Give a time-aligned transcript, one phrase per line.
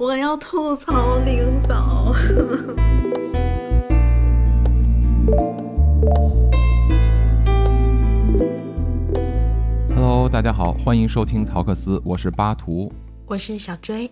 [0.00, 2.14] 我要吐槽领导。
[9.94, 12.90] Hello，大家好，欢迎收听陶克斯，我是巴图，
[13.26, 14.10] 我是小追。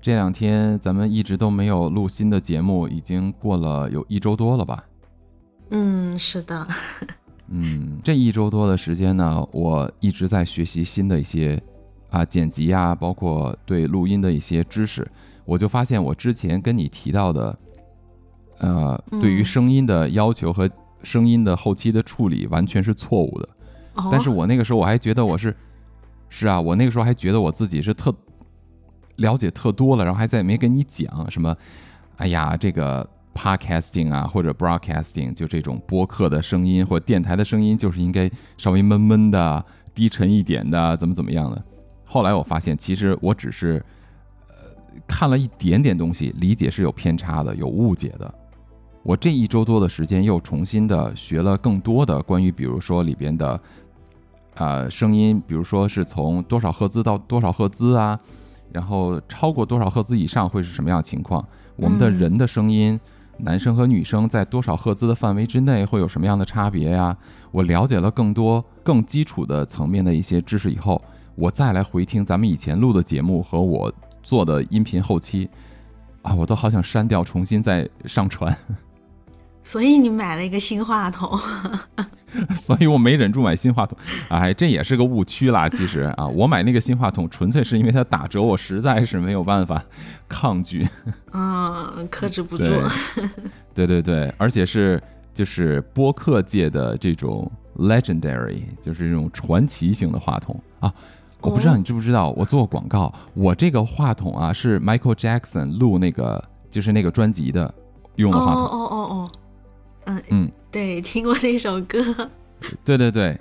[0.00, 4.82] 这两天咱们一直都没有录新的节目，已经过了有一周多了吧？
[5.70, 6.66] 嗯，是的。
[7.46, 11.62] 嗯，这一周多的时间呢，我一直在学习新的一些
[12.10, 15.06] 啊剪辑啊，包括对录音的一些知识。
[15.44, 17.58] 我就发现我之前跟你提到的，
[18.58, 20.68] 呃，对于声音的要求和
[21.02, 23.48] 声音的后期的处理完全是错误的。
[24.10, 25.54] 但是我那个时候我还觉得我是，
[26.28, 28.14] 是啊，我那个时候还觉得我自己是特
[29.16, 31.56] 了解特多了，然后还在没跟你讲什么，
[32.16, 33.08] 哎呀，这个。
[33.34, 41.64] Podcasting 啊，或者 Broadcasting，就这种播客的声音或电台的声音，就是应该稍微闷闷的、低沉一点的，怎么怎么样的。
[42.10, 43.84] 后来我发现，其实我只是
[44.48, 44.54] 呃
[45.06, 48.32] 看了一点点东西，理解是有偏差的、有误解的。
[49.02, 53.60] 我这一周多的时间又重新的学了更多的关于，比如说里边的
[54.54, 58.18] 呃声音，比如说是从多少赫兹到多少赫兹啊，
[58.72, 61.46] 然后超过多少赫兹以上会是什么样情况？
[61.76, 62.98] 我们的人的声音。
[63.40, 67.16] 男生和女生在多少赫兹的范围之内会有什么样的差别呀？
[67.52, 71.00] 我了解了更多更基础的层面的一些知识以后，
[71.38, 73.92] 我再来回听咱们以前录的节目和我
[74.24, 75.48] 做的音频后期，
[76.22, 78.52] 啊，我都好想删掉，重新再上传。
[79.62, 81.38] 所以你买了一个新话筒。
[82.56, 83.96] 所以我没忍住买新话筒，
[84.28, 85.68] 哎，这也是个误区啦。
[85.68, 89.80] 其实啊，我买那个新话筒纯粹是因为它打折，我实在是没有办法
[90.28, 90.84] 抗拒。
[91.32, 92.64] 嗯，克制不住。
[93.72, 95.00] 对对对，而且是
[95.32, 100.92] 就是播客界的这种 legendary，就是这种传奇型的话筒啊。
[101.40, 107.72] 我不知道你知不知道，我做过广告，我这个话筒啊是 Michael Jackson 录那个就是那个专辑的
[108.16, 108.64] 用的话筒。
[108.64, 109.30] 哦哦哦哦。
[110.06, 112.02] 嗯嗯，对，听过那首歌。
[112.82, 113.38] 对对对，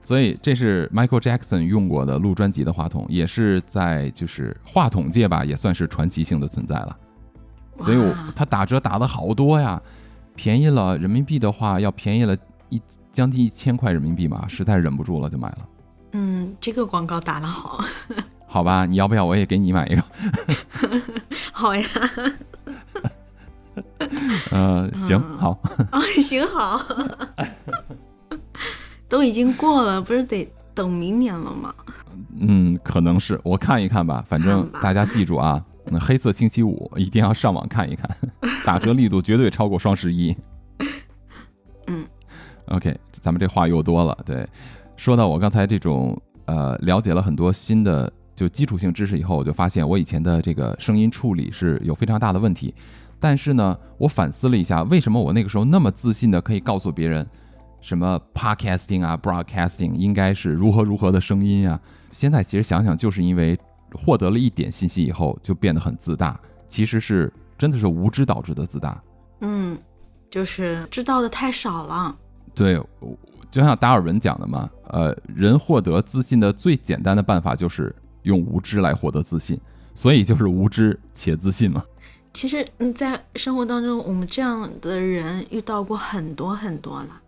[0.00, 6.96] 所以这是 Michael Jackson 用过的录专辑的话筒，也是在就是话筒界吧，也算是传奇性的存在了。
[7.78, 9.80] 所以，我他打折打的好多呀，
[10.34, 12.34] 便宜了人民币的话，要便宜了
[12.70, 12.80] 一
[13.12, 15.58] 将近一千块人民币嘛，实在忍不住了就买了。
[16.18, 17.84] 嗯，这个广告打的好。
[18.48, 20.02] 好吧，你要不要我也给你买一个？
[21.52, 21.86] 好呀。
[24.50, 25.50] 嗯，行好。
[25.90, 26.80] 啊，行好。
[29.06, 31.74] 都已经过了，不是得等明年了吗？
[32.40, 34.24] 嗯，可能是我看一看吧。
[34.26, 38.08] 反正大家记住啊，那黑色星期五一定要上网看一看，
[38.64, 40.34] 打折力度绝对超过双十一。
[41.88, 42.06] 嗯
[42.68, 44.16] ，OK，咱们这话又多了。
[44.24, 44.48] 对，
[44.96, 52.74] 说到我刚才这种呃，了解了很多新的就基础性知识以后，我就发现我以前的这个声音处理是有非常大的问题。
[53.18, 57.26] 但是呢，我反思了一下，为什么我那个时候那么自信的可以告诉别人，
[57.80, 61.80] 什么 podcasting 啊，broadcasting 应该是如何如何的声音啊？
[62.12, 63.58] 现在其实想想，就是因为
[63.94, 66.38] 获得了一点信息以后，就变得很自大。
[66.68, 69.00] 其实是真的是无知导致的自大。
[69.40, 69.78] 嗯，
[70.30, 72.14] 就是知道的太少了。
[72.54, 72.78] 对，
[73.50, 79.58] 就像达尔文讲的嘛，呃，人获得自信的最简单的办法就是用无知来获得自信，
[79.94, 81.82] 所以就是无知且自信嘛。
[82.34, 87.22] 其实，你，在生活当中，我们这样的人遇到过很多很多了。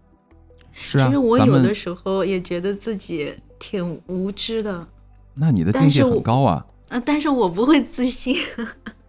[0.73, 4.87] 是啊，其实我有的时候也觉得自己挺无知的。
[5.33, 6.67] 那你的境界很高啊！
[6.91, 8.37] 啊，但是我不会自信。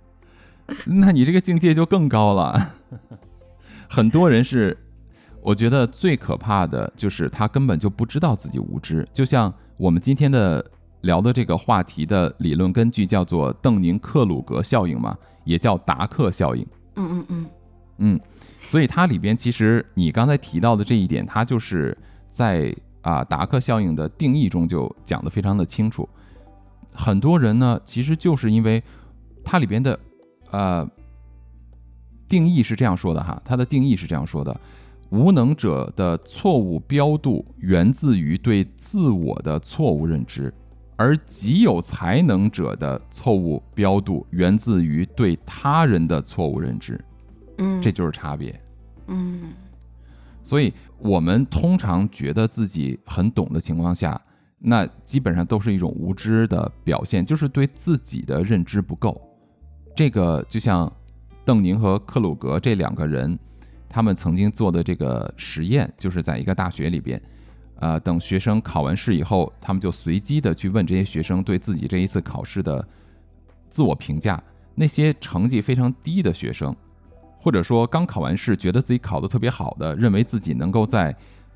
[0.85, 2.75] 那你这个境界就更高了。
[3.89, 4.77] 很多人是，
[5.41, 9.07] 我觉得最可怕的就是他根本就不知道自己无知。
[9.13, 10.63] 就像我们今天的。
[11.03, 16.61] 聊的这个话题的理论根据叫做邓宁克鲁格效应嘛，也叫达克效应。
[16.97, 17.45] 嗯嗯嗯
[17.99, 18.19] 嗯，
[18.65, 21.97] 所以它里边其实你刚才提到的这一点，它就是
[22.29, 26.05] 在啊达克效应的定义中就讲得非常的清楚。
[26.91, 28.83] 很多人呢，其实就是因为
[29.41, 29.97] 它里边的
[30.51, 30.85] 呃
[32.27, 34.59] 定义是这样说的哈，它的定义是这样说的：
[35.09, 40.53] 无能者的错误标度源自于对自我的错误认知。
[40.95, 46.99] 而极有才能者的错误标度源自于对他人的错误认知，
[47.57, 48.53] 嗯，这就是差别，
[49.07, 49.53] 嗯，
[50.43, 54.19] 所以我们通常觉得自己很懂的情况下，
[54.57, 59.21] 那基本上都是一种无知的表现，就是对自己的认知不够。
[59.95, 60.91] 这个就像
[61.45, 63.39] 邓宁和克鲁格这两个人，
[63.89, 67.19] 他们曾经做的这个实验，就是在一个大学里边。
[67.81, 72.85] 呃，等学生考完试以后，他们就随机的去问这些学生对自己这一次考试的
[73.69, 74.41] 自我评价。
[74.75, 76.75] 那些成绩非常低的学生，
[77.37, 81.15] 或者说刚考完试觉得自己考得特别好的，认为自己能够在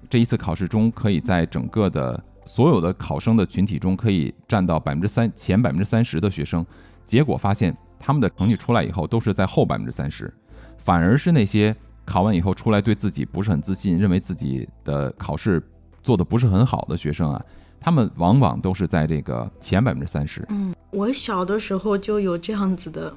[0.09, 6.65] 这一次考试中可以在整个的所有的考生的群体中可以占到百分之三前百分之三十的学生，
[7.03, 10.33] 结果发现他们的成绩出来以后都是在后百分之三十，
[10.77, 11.75] 反而是那些
[12.05, 15.61] 考完以后出来对自己不是很自信，认为自己的考试
[16.01, 17.43] 做的不是很好的学生啊。
[17.79, 20.45] 他们往往都是在这个前百分之三十。
[20.49, 23.13] 嗯，我小的时候就有这样子的，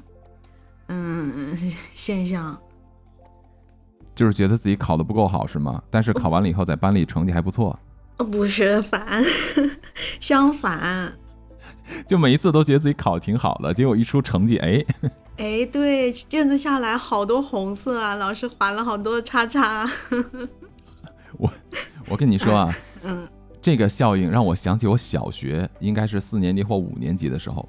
[0.88, 1.56] 嗯，
[1.94, 2.58] 现象，
[4.12, 5.80] 就是觉得自己考的不够好，是吗？
[5.88, 7.78] 但是考完了以后，在班里成绩还不错。
[8.16, 9.22] 呃，不是反，
[10.18, 11.12] 相反，
[12.08, 14.82] 就每一次都觉得自己考的挺好的，结果一出成绩，哎，
[15.36, 19.88] 哎，对，卷子下来好多红色啊，老师划了好多叉叉。
[21.36, 21.50] 我，
[22.08, 23.28] 我跟你说啊， 嗯。
[23.60, 27.68] 这个效应让我想起我小学应该是四年级或五年级的时候，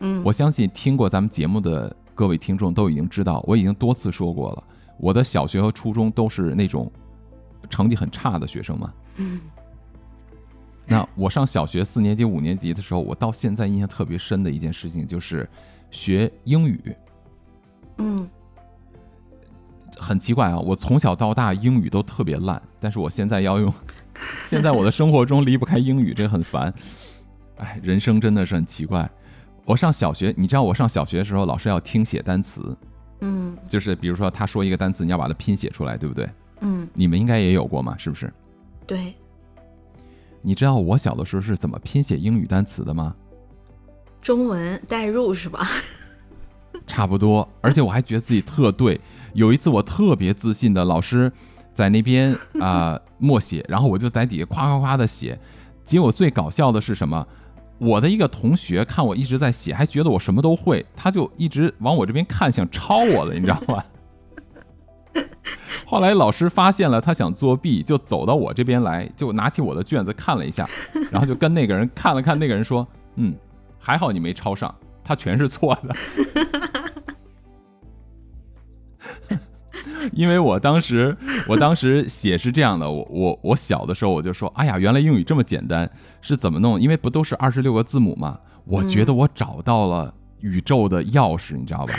[0.00, 4.62] 嗯，我相信听过咱们节目的各位听众都已经知道，我已经多次说过了，
[4.98, 6.92] 我的小学和初中都是那种
[7.70, 8.92] 成绩很差的学生嘛。
[9.16, 9.40] 嗯，
[10.84, 15.48] 那我上小学四年级、五年级的时候，我到现在印象特别深的一件事情就是
[15.90, 16.94] 学英语。
[17.98, 18.28] 嗯，
[19.98, 23.72] 很奇怪啊，我从小到大英语都特别烂，但是我现在要用。
[24.44, 26.72] 现在我的生活中离不开英语，这很烦。
[27.58, 29.08] 哎，人生真的是很奇怪。
[29.64, 32.76] 我上小学，你知道我上小学的时候，老师要听写单词，
[33.20, 36.28] 嗯，就是比如说他说一个单词，你要把它拼写出来，对不对？
[36.60, 38.32] 嗯，你们应该也有过嘛，是不是？
[38.86, 39.14] 对。
[40.40, 43.14] 你知道我小的时候是怎么拼写英语单词的吗？
[44.22, 45.68] 中文代入是吧？
[46.88, 49.00] 差不多，而且我还觉得自己特对。
[49.34, 51.30] 有一次我特别自信的老师。
[51.70, 55.38] 在那边啊默写，然后我就在底下夸夸夸的写，
[55.84, 57.24] 结果最搞笑的是什么？
[57.78, 63.84] 我的一个同学看我一直在写，还觉得我什么都会，他就一直往我这边看，想抄我的，你知道吗？
[65.86, 70.68] 后来老师发现了他想作弊，就走到我这边来，就拿起我的卷子看了一下，
[71.12, 72.84] 然后就跟那个人看了看，那个人说
[73.14, 73.36] ：“嗯，
[73.78, 74.74] 还好你没抄上，
[75.04, 75.94] 他全是错的。”
[80.12, 81.16] 因为我当时，
[81.48, 85.90] 我当时写是这样的，我我我小的时候我就说，哎呀，原来英语这么简单，
[86.20, 86.80] 是怎么弄？
[86.80, 88.38] 因为不都是二十六个字母嘛？
[88.64, 91.94] 我觉得我找到了宇宙的钥匙，你知道吧？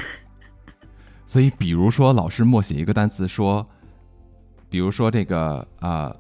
[1.26, 3.66] 所以，比如说老师默写一个单词，说，
[4.70, 6.16] 比如说这个啊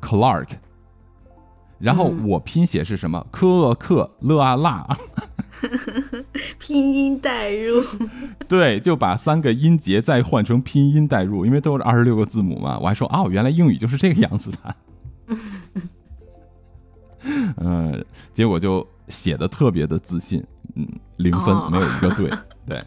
[0.00, 0.48] ，Clark，
[1.78, 3.24] 然后我拼写是什么？
[3.30, 4.86] 科克勒啊辣。
[6.58, 7.82] 拼音代入，
[8.48, 12.78] 对，就把三个音节再换成拼音代入，因为都是二十六个字母嘛。
[12.78, 14.76] 我还说哦，原来英语就是这个样子的。
[17.56, 20.44] 嗯， 结果就写的特别的自信，
[20.74, 22.30] 嗯，零分没有一个对，
[22.66, 22.82] 对。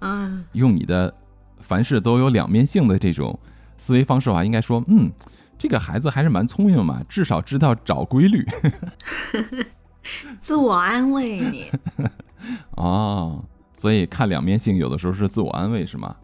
[0.00, 1.14] 嗯，用你的
[1.60, 3.38] 凡事都有两面性的这种
[3.76, 5.12] 思维方式的话，应该说，嗯，
[5.58, 8.46] 这个孩子还是蛮聪明嘛，至少知道找规律。
[10.40, 11.66] 自我安慰你
[12.76, 16.16] 哦，所以看两面性，有的时候是自我安慰，是吗？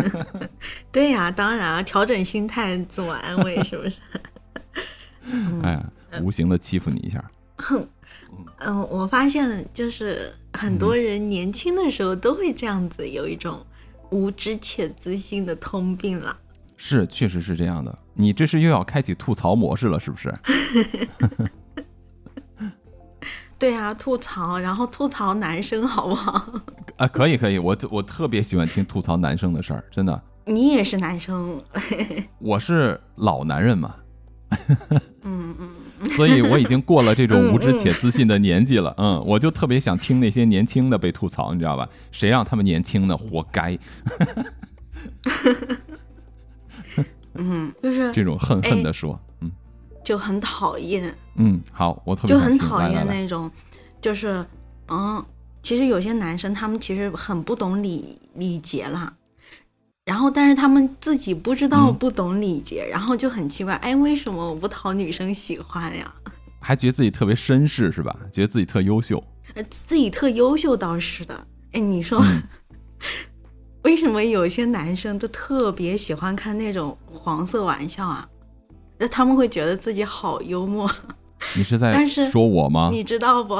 [0.92, 3.96] 对呀，当然啊，调整心态，自我安慰，是不是？
[5.62, 5.82] 哎，
[6.22, 7.22] 无形的欺负你一下。
[7.56, 7.86] 哼，
[8.58, 13.64] 嗯，我发现就是很多人年轻的时候都会这样子，有一种
[14.10, 16.36] 无知且自信的通病了。
[16.76, 17.96] 是，确实是这样的。
[18.14, 20.34] 你这是又要开启吐槽模式了，是不是？
[23.60, 26.42] 对啊，吐槽，然后吐槽男生好不好？
[26.96, 30.22] 啊，可以可以，我我特别喜欢听吐槽男生的事儿，真的。
[30.46, 31.62] 你也是男生？
[32.40, 33.94] 我是老男人嘛。
[35.22, 35.68] 嗯嗯。
[36.16, 38.94] 所以我已经过了这种无知且自信的年纪了。
[38.96, 41.86] 嗯，我就特别想听那些年轻的被吐槽，你知道吧？
[42.10, 43.14] 谁让他们年轻呢？
[43.14, 43.78] 活该。
[47.34, 49.50] 嗯，就是这种恨恨的说，嗯。
[50.10, 53.48] 就很讨厌，嗯，好，我特别就很讨厌那种，
[54.00, 54.44] 就是，
[54.88, 55.24] 嗯，
[55.62, 59.14] 其实有些男生他们其实很不懂礼礼节啦，
[60.04, 66.12] 然后但是他们自己不知道不懂礼节，然后就很奇怪，哎，为什么我不讨女生喜欢呀？
[66.58, 68.12] 还觉得自己特别绅士是吧？
[68.32, 69.22] 觉得自己特优秀？
[69.54, 72.20] 呃，自己特优秀倒是的，哎，你说，
[73.84, 78.28] 为什么有些男生都特别喜欢看那种黄色玩笑啊？
[79.00, 80.88] 那他们会觉得自己好幽默，
[81.56, 82.90] 你是在说我吗？
[82.92, 83.56] 你知道不？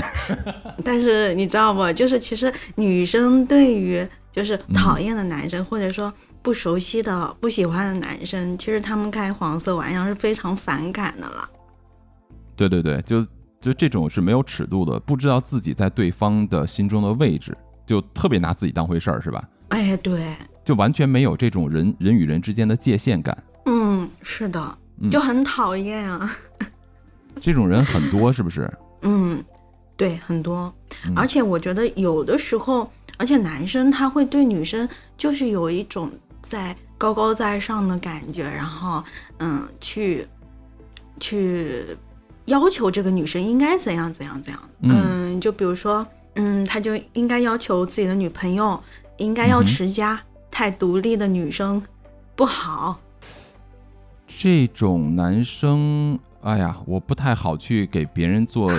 [0.84, 1.90] 但是你知道不？
[1.94, 6.12] 就是其实女生对于就是讨厌的男生，或者说
[6.42, 11.48] 不熟悉的、不喜欢的男生，其实他们开黄色玩笑是非常反感的了。
[12.54, 13.26] 对对对，就
[13.62, 19.42] 就这种是没有尺度的，不知道自己在对方的心中的位置，就特别拿自己当回事儿，是吧？
[19.70, 20.36] 哎，对，
[20.66, 23.42] 就完全没有这种人人与人之间的界限感。
[24.20, 24.78] 嗯，是的，
[25.10, 26.30] 就很讨厌啊。
[27.40, 28.70] 这种人很多，是不是？
[29.02, 29.42] 嗯，
[29.96, 30.72] 对，很多。
[31.16, 36.10] 而且我觉得有的时候，而且男生他会对女生就是有一种
[36.42, 39.02] 在高高在上的感觉，然后
[39.38, 40.26] 嗯，去
[41.18, 41.84] 去
[42.44, 44.62] 要求这个女生应该怎样怎样怎样。
[44.82, 48.78] 嗯，就比如说，嗯，他就应该要求自己的女朋友
[49.16, 51.82] 应该要持家，太独立的女生
[52.36, 53.00] 不好。
[54.38, 56.18] 这种男生。
[56.42, 58.72] 哎呀，我不太好去给别人做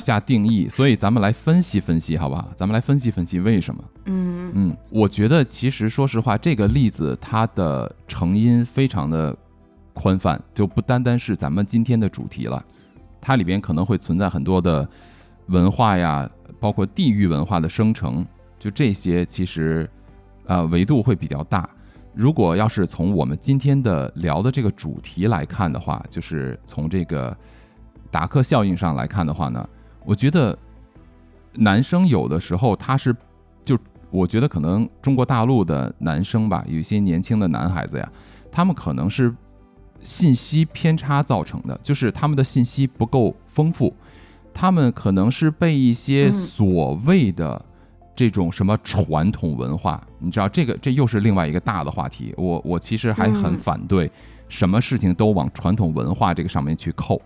[0.00, 2.48] 下定义， 所以咱们来分析分析，好不好？
[2.56, 3.84] 咱们来分析分析为什么？
[4.06, 9.36] 嗯嗯，我觉得其实说实话，这个例子它的成因非常的
[9.94, 12.60] 宽泛，就不单单是咱们今天的主题了，
[13.20, 14.88] 它里边可能会存在很多的
[15.46, 18.26] 文化呀，包括地域文化的生成，
[18.58, 19.88] 就这些其实
[20.46, 21.70] 呃维度会比较大。
[22.16, 27.36] 如果要是从我们今天的聊的这个主题来看的话，就是从这个
[28.10, 29.68] 达克效应上来看的话呢，
[30.02, 30.58] 我觉得
[31.56, 33.14] 男生有的时候他是，
[33.62, 33.78] 就
[34.10, 38.12] 我觉得可能中国大陆的男生吧，有一些年轻的男孩子呀，
[38.50, 39.34] 他们可能是
[40.00, 43.94] 信息偏差造成的，就是他们的信息不够丰富，
[44.54, 47.62] 他们可能是被一些所谓的。
[48.16, 52.34] 这种什么传统文化，你知道这个，这又是另外一个大的话题。
[52.38, 54.10] 我我其实还很反对，
[54.48, 57.20] 什么事情都往传统文化这个上面去扣。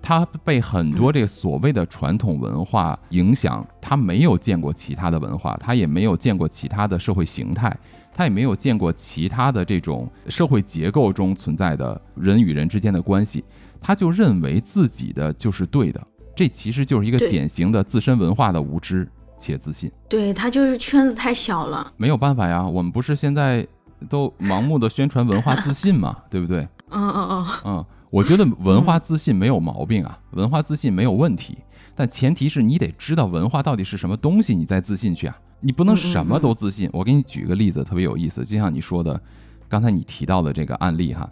[0.00, 7.76] 他被很多这个所谓的传统文化影响，他没有见过其他的文化，他也没有见过其他的社会形态，
[8.14, 13.44] 他也没有见过其他的这种社会结构中存在的人与人之间的关系，
[13.80, 16.00] 他就认为自己的就是对的。
[16.34, 19.06] 这其实就是一个典型的自身文化的无知。
[19.38, 22.64] 且自信，对他就是圈子太小了，没有办法呀。
[22.66, 23.66] 我们不是现在
[24.08, 26.66] 都盲目的宣传文化自信嘛， 对不对？
[26.90, 31.58] 嗯嗯嗯嗯，我觉得文化自信没有毛病啊，文化自信没有问题，
[31.94, 35.36] 但前提是你得知道文化到底是什么东西，你再自信去啊。
[35.60, 36.88] 你不能什么都自信。
[36.92, 39.20] 我给你举个例子，特别有意思，就像你说的，
[39.68, 41.28] 刚才你提到的这个案例哈，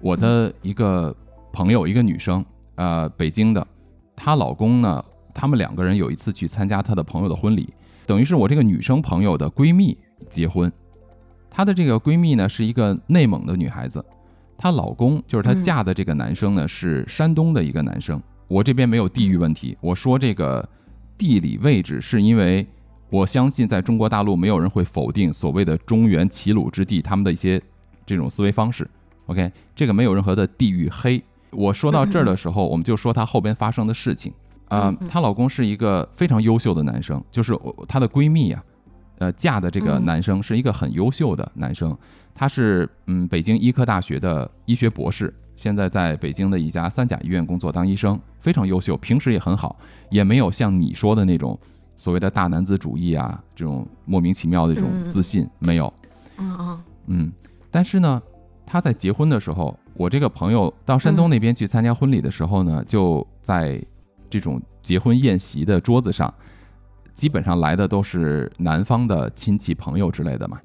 [0.00, 1.14] 我的一个
[1.52, 2.44] 朋友，一个女生，
[2.76, 3.66] 呃，北京的，
[4.16, 5.04] 她老公呢。
[5.38, 7.72] 他们两个人有一次去参加她的朋友的婚礼，
[8.04, 9.96] 等于是我这个女生朋友的闺蜜
[10.28, 10.70] 结婚。
[11.48, 14.04] 她的这个闺蜜呢是一个内蒙的女孩子，
[14.56, 18.20] 她老公就是她嫁的这个男生呢是山东的一个男生。
[18.48, 20.68] 我这边没有地域问题，我说这个
[21.16, 22.66] 地理位置是因为
[23.08, 27.62] 我相信在中国大陆没有人会否定所谓的中原齐鲁之地他们的一些
[28.04, 28.90] 这种思维方式。
[29.26, 31.22] OK，这个没有任何的地域黑。
[31.52, 34.32] 我说到这儿的时候，我们就说他后边发生的事情。
[34.68, 38.62] 啊，她老公是一个非常优秀的男生，就是她的闺蜜呀，
[39.18, 41.96] 呃，嫁的这个男生是一个很优秀的男生，
[42.34, 49.76] 他是嗯北京医科大学的医学博士，现在在北京的一家三甲医院工作当医生，非常优秀，平时也很好，
[50.10, 51.58] 也没有像你说的那种
[51.96, 55.92] 所谓的大男子主义啊，这种莫名其妙的这种自信没有，
[56.36, 56.80] 嗯嗯。
[57.06, 57.32] 嗯，
[57.72, 58.22] 但是呢，
[58.64, 63.82] 他在结婚的时候，我这个朋友到山东那边去参加婚礼的时候呢，就在。
[64.28, 66.32] 这种结婚宴席的桌子上，
[67.14, 70.60] 基本上来的都是男方的亲戚朋友之类的嘛。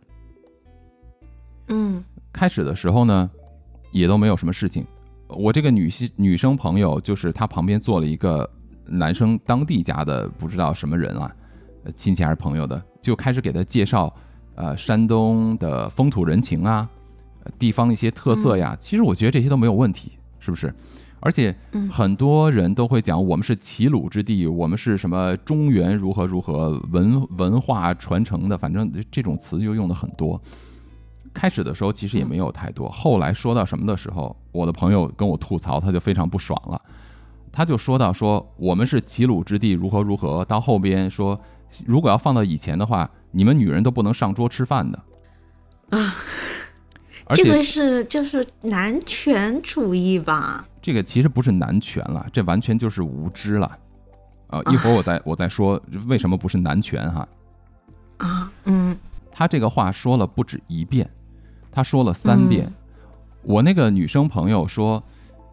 [1.70, 3.30] 嗯，开始的时候呢，
[3.92, 4.86] 也都没有什么事情。
[5.30, 8.48] 我这个女性女生朋友，就是她旁边坐了一个
[8.86, 11.34] 男生当地家的不知道什么人啊，
[11.96, 14.14] 亲戚还是朋友的，就开始给她介绍，
[14.56, 16.88] 呃，山东的风土人情啊，
[17.58, 18.78] 地方一些特色呀。
[18.80, 20.72] 其实我觉得这些都没有问题，是不是？
[21.26, 21.56] 而且
[21.90, 30.40] 很多人都会讲，我们是齐鲁之地，我们是什么中原如何如何文文化传承的，反正这种词就用的很多。
[31.34, 36.82] 开始的时候其实也没有太多，后来说到什么的时候，我的朋友跟我吐槽，他就非常不爽了。
[37.54, 41.40] 他就说到说我们是齐鲁之地如何如何，到后边说
[41.88, 45.02] 如果要放到以前的话，你们女人都不能上桌吃饭的
[45.90, 46.16] 啊。
[47.30, 50.68] 这个是就是男权主义吧？
[50.84, 53.80] 这个其实不是男权了，这完全就是无知了。
[54.48, 57.28] 啊，一会儿我再我再说为什么不是男权哈。
[58.18, 58.96] 啊，嗯，
[59.32, 61.10] 他这个话说了不止一遍，
[61.72, 62.70] 他说了三遍。
[63.44, 65.02] 我那个女生朋友说，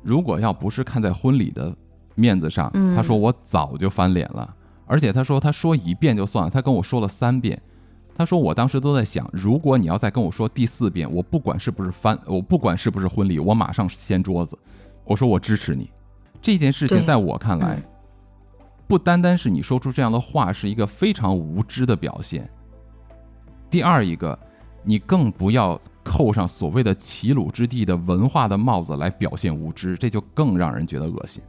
[0.03, 1.73] 如果要不是看在婚礼的
[2.17, 4.53] 面子上，他说我早就翻脸了。
[4.85, 7.63] 而且他说他说一遍就算了，他跟我说了三遍。
[8.13, 14.59] 他说：“我当时都在想，如果你要再跟我说第四遍，我不管是不是翻，我不管是不是婚礼，我马上掀桌子。”
[15.05, 15.91] 我说：“我支持你。”
[16.43, 22.51] 这件事情在我看来嗯，不单单是你说出这样的话是一个非常无知的表现。
[23.69, 24.39] 第二一个，
[24.83, 31.43] 你更不要扣上所谓的齐鲁之地的文化的帽子来表现无知，这就更让人觉得恶心。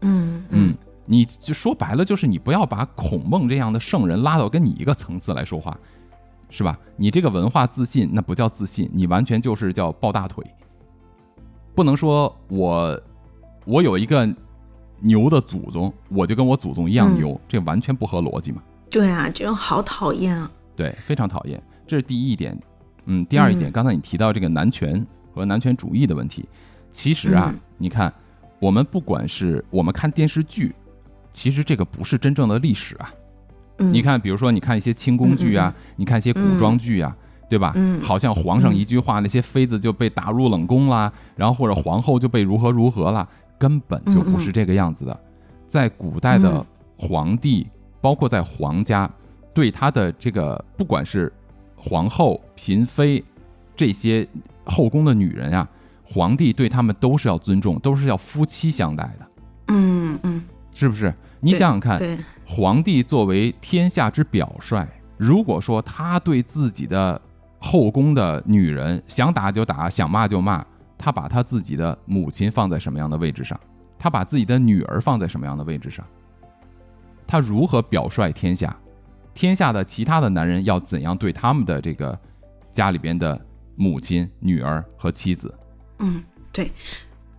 [0.00, 0.74] 嗯嗯，
[1.06, 5.78] 你就说白了，就是你不要把孔孟这样的圣人拉到跟你一个层次来说话，
[6.50, 6.76] 是吧？
[6.96, 10.44] 你这个文化自信，那不叫自信，你完全就是叫抱大腿。
[11.74, 13.00] 不能说我
[13.64, 14.28] 我有一个
[15.00, 18.62] 牛的祖宗，我就跟我祖宗一样嗯牛，这完全不合逻辑嘛。
[18.90, 20.50] 对啊，这种好讨厌啊。
[20.76, 21.62] 对，非常讨厌。
[21.86, 22.56] 这是第一点。
[23.06, 26.44] 嗯，第二一点，嗯刚才你提到这个男权和男权主义的问题，
[26.92, 28.12] 其实啊，嗯你看，
[28.60, 30.72] 我们不管是我们看电视剧，
[31.32, 33.12] 其实这个不是真正的历史啊。
[33.78, 37.16] 嗯，你看，比如说你看一些清宫剧啊，你看一些古装剧啊，
[37.52, 37.72] 对吧？
[37.74, 38.00] 嗯。
[38.00, 43.28] 好像皇上一句话，那些妃子就被打入冷宫啦，然后或者皇后就被如何如何了，
[43.58, 45.20] 根本就不是这个样子的。
[45.66, 46.66] 在古代的嗯。
[46.96, 47.66] 皇帝，
[48.00, 49.10] 包括在皇家，
[49.52, 51.30] 对他的这个不管是
[51.76, 53.22] 皇后、嫔妃
[53.76, 54.26] 这些
[54.64, 55.68] 后宫的女人啊，
[56.04, 59.26] 皇帝对他们都是要尊重，都是要夫妻相待的，
[59.68, 60.42] 嗯嗯，
[60.72, 61.12] 是不是？
[61.40, 62.16] 你想想看，对，
[62.46, 67.20] 皇帝作为天下之表率，如果说他对自己的
[67.62, 70.64] 后宫的女人想打就打，想骂就骂，
[70.98, 73.58] 他把他自己的母亲放在什么样的位置上？
[73.98, 76.04] 他把自己的女儿放在什么样的位置上？
[77.26, 78.76] 他如何表率天下？
[79.32, 82.18] 天下的其他的男人要怎样对他们的这个
[82.72, 83.40] 家里边的
[83.76, 85.54] 母亲、女儿和妻子？
[86.00, 86.70] 嗯对。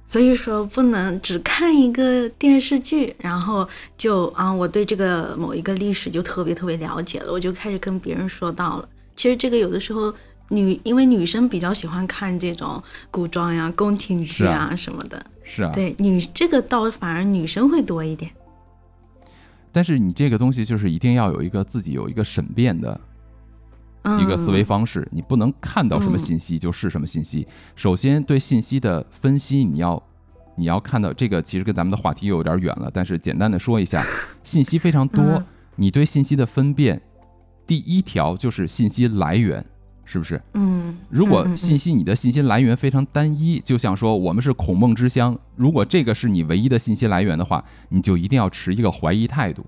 [0.05, 8.87] 所以说，不能只看一个电视剧，然后就啊，我对这个某一个历史就特别特别了解了，我就开始跟别人说到了。
[9.23, 10.13] 其实这个有的时候
[10.49, 14.75] 女，因为女生比较喜欢看这种古装呀、宫廷剧啊啊。
[14.75, 18.29] 什么的，是啊，对女这个倒反而女生会多一点。
[19.71, 22.99] 但是你这个东西就是一定要有一个自己有一个审辩的
[24.01, 26.19] 嗯，一个思维方式，你不能看到什么嗯。
[26.19, 27.47] 信息就是什么信息。
[27.77, 30.03] 首先，对信息的分析，你要
[30.57, 34.05] 你要看到这个，其实跟咱们的话题又有点远了，但是简单的说一下，
[34.43, 35.45] 信息非常多嗯，
[35.77, 37.01] 你对信息的分辨，
[37.65, 39.65] 第一条就是信息来源，
[40.05, 40.41] 是不是？
[40.53, 49.65] 嗯，如果信息你的信息来源非常单一，就像说我们是孔孟之乡，如果这个是你唯一的信息来源的话，你就一定要持一个怀疑态度。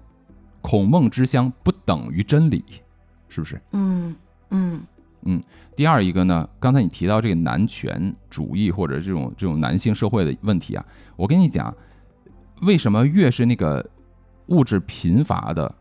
[0.61, 2.63] 孔孟之乡不等于真理，
[3.29, 3.61] 是不是？
[3.73, 4.15] 嗯
[4.49, 4.81] 嗯
[5.23, 5.43] 嗯
[5.75, 11.73] 第二一个呢，刚才你提到这个男权主义或者这种这种男性社会的问题啊，我跟你讲，
[12.61, 13.87] 为什么越是那个
[14.47, 15.75] 物质贫乏的，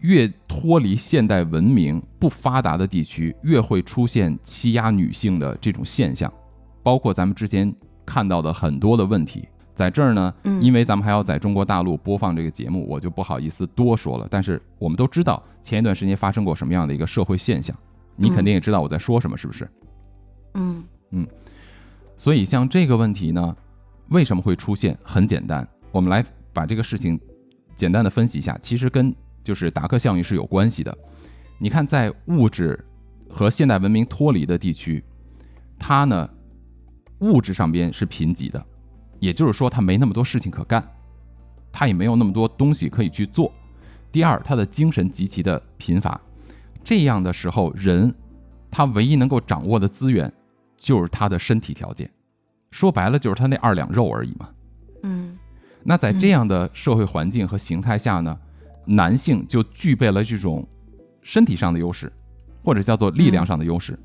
[0.00, 6.32] 越脱离现代文明不发达的地区，越会出现欺压女性的这种现象，
[6.82, 7.74] 包括咱们之前
[8.06, 9.48] 看到的很多的问题。
[9.74, 14.26] 在这儿呢，嗯因为咱们还要在中国大陆播放这个节目，我就不好意思多说了。
[14.28, 17.76] 但是我们都知道前一段时间发生过什么样的一个社会现象，
[18.16, 19.70] 你肯定也知道我在说什么，是不是？
[20.54, 21.26] 嗯嗯
[22.16, 23.54] 所以像这个问题呢，
[24.08, 24.98] 为什么会出现？
[25.04, 27.20] 很简单，我们来把这个事情
[27.76, 29.14] 简单的分析一下，其实跟
[29.48, 30.94] 就是达克效应是有关系的。
[31.56, 32.78] 你看，在物质
[33.30, 35.02] 和现代文明脱离的地区，
[35.78, 36.28] 它呢
[37.20, 38.62] 物质上边是贫瘠的，
[39.18, 40.86] 也就是说，它没那么多事情可干，
[41.72, 43.50] 它也没有那么多东西可以去做。
[44.12, 46.20] 第二，他的精神极其的贫乏，
[46.84, 48.14] 这样的时候，人
[48.70, 50.30] 他唯一能够掌握的资源
[50.76, 52.10] 就是他的身体条件，
[52.70, 54.50] 说白了就是他那二两肉而已嘛。
[55.04, 55.38] 嗯
[55.84, 58.38] 那在这样的社会环境和形态下呢，
[58.88, 60.66] 男性就具备了这种
[61.22, 62.10] 身体上的优势，
[62.64, 63.98] 或者叫做力量上的优势。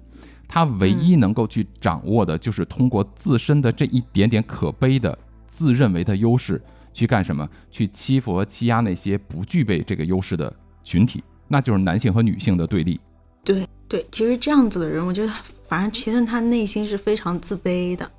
[0.47, 5.17] 他唯一能够去掌握的就是通过自身的这一点点可悲的
[5.47, 6.61] 自认为的优势，
[6.93, 7.49] 去干什么？
[7.71, 12.99] 去欺负和欺压那些不具备这个优势的群体，那就是男性和女性的对立。
[13.43, 15.31] 对对，其实这样子的人，我觉得
[15.67, 18.11] 反正其实他内心是非常自卑的。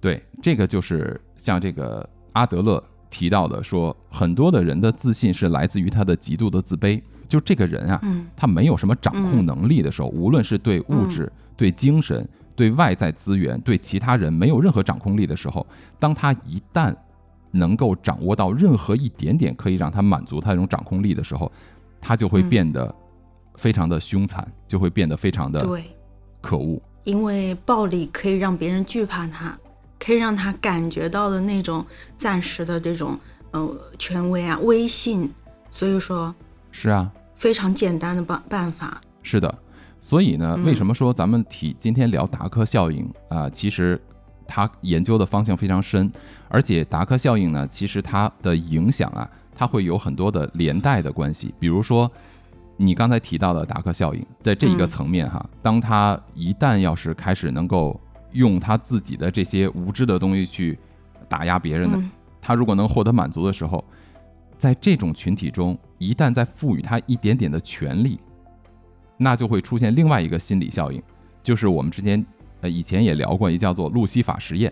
[0.00, 7.02] 对，这个就是像这个阿德勒提到的，说很多的人的自信是来自于他的极度的自卑。
[7.28, 8.26] 就这个人啊，嗯。
[8.34, 15.66] 他没有什么掌控能力的时候，无论是对物质、对精神、对外在资源、对其他人没有任何掌控力的时候，
[15.98, 16.94] 当他一旦
[17.50, 21.50] 能够掌握到任何一点点可以让他满足他这种掌控力的时候，
[22.00, 22.48] 他就会嗯。
[22.48, 22.94] 变得
[23.56, 25.84] 非常的凶残，就会变得非常的对，
[26.40, 26.80] 可恶。
[27.04, 29.58] 因为暴力可以让别人惧怕他，
[30.00, 31.84] 可以让他感觉到的那种
[32.16, 33.16] 暂时的这种
[33.52, 35.30] 呃权威啊、威信，
[35.70, 36.34] 所以说
[36.72, 39.00] 是啊，非常简单的办办法。
[39.22, 39.54] 是的，
[40.00, 44.00] 所以呢，嗯为什么说咱们提今天聊达克效应啊、其实
[44.46, 46.10] 他研究的方向非常深，
[46.48, 51.54] 而且达克效应呢，其实它的影响啊，它会有很多的连带的关系。
[51.60, 52.10] 比如说，
[52.76, 58.00] 你刚才提到的达克效应，在这一个层面哈，当它一旦要是开始能够
[58.32, 60.78] 用他自己的这些无知的东西去
[61.28, 61.98] 打压别人的，
[62.40, 63.84] 他如果能获得满足的时候，
[64.58, 68.18] 在这种群体中，一旦再赋予他一点点的权利，
[69.16, 71.02] 那就会出现另外一个心理效应，
[71.42, 72.24] 就是我们之前。
[72.62, 74.70] 呃，以前也聊过一叫做路西法实验，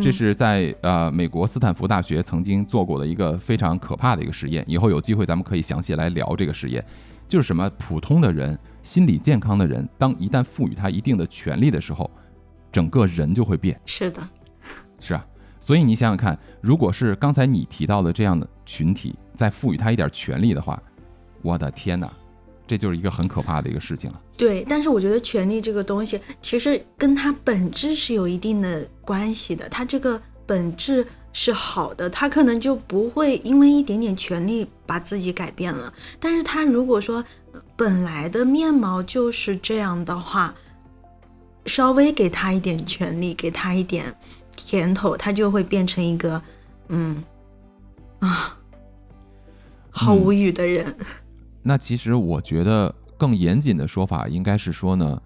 [0.00, 4.64] 这是在呃美国斯坦福大学曾经做过的一个非常可怕的一个实验。
[4.68, 6.84] 以后有机会咱们可以详细来聊这个实验。
[7.26, 12.08] 就是什么普通的人，心理健康的人，当一旦赋予他一定的权利的时候，
[12.70, 13.80] 整个人就会变。
[13.86, 14.28] 是的，
[15.00, 15.24] 是啊。
[15.60, 20.80] 所以你想想看，如果是刚才你提到的这样的群体，再赋予他一点权利的话，
[21.42, 22.10] 我的天哪！
[22.66, 24.20] 这就是一个很可怕的一个事情了。
[24.36, 29.68] 对，但是我觉得权利这个东西，其实跟它本质是有一定的关系的。
[29.70, 35.92] 它这个本质是好的，它可能就不会因为一点点权利把自己改变了。
[36.20, 37.24] 但是它如果说
[37.74, 40.54] 本来的面貌就是这样的话，
[41.68, 44.12] 稍微给他一点权利，给他一点
[44.56, 46.42] 甜头，他就会变成一个，
[46.88, 47.22] 嗯，
[48.20, 48.56] 啊，
[49.90, 50.96] 好无语的人。
[51.62, 55.22] 那其实我觉得更严谨的说法应该是说呢，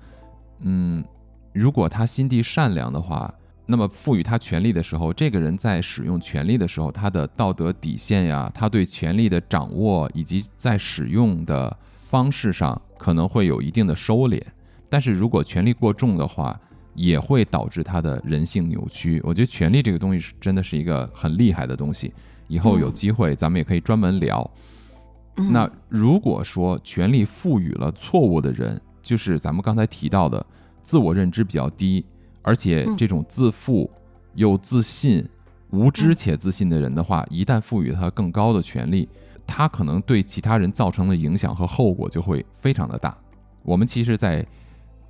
[0.61, 1.05] 嗯，
[1.53, 3.33] 如果他心地善良的话，
[3.65, 14.43] 那么赋予他权利的时候，这个人在使用权力的时候，他的道德底线呀，他对权力的掌握以及在使用的方式上可能会有一定的收敛。
[14.93, 16.61] 但是如果权力过重的话，
[16.95, 19.19] 也会导致他的人性扭曲。
[19.25, 22.13] 我觉得权力这个东西是真的是一个很厉害的东西，
[22.47, 24.49] 以后有机会咱们也可以专门聊。
[25.35, 30.45] 那如果说权力赋予了错误的人，就是咱们刚才提到的
[30.83, 32.05] 自我认知比较低，
[32.43, 33.91] 而且这种自负
[34.35, 35.27] 又自信、
[35.71, 39.09] 无知且自信的人的话，一旦赋予他更高的权利，
[39.47, 43.17] 他可能对其他人造成的影响和后果就会非常的大。
[43.63, 44.47] 我们其实，在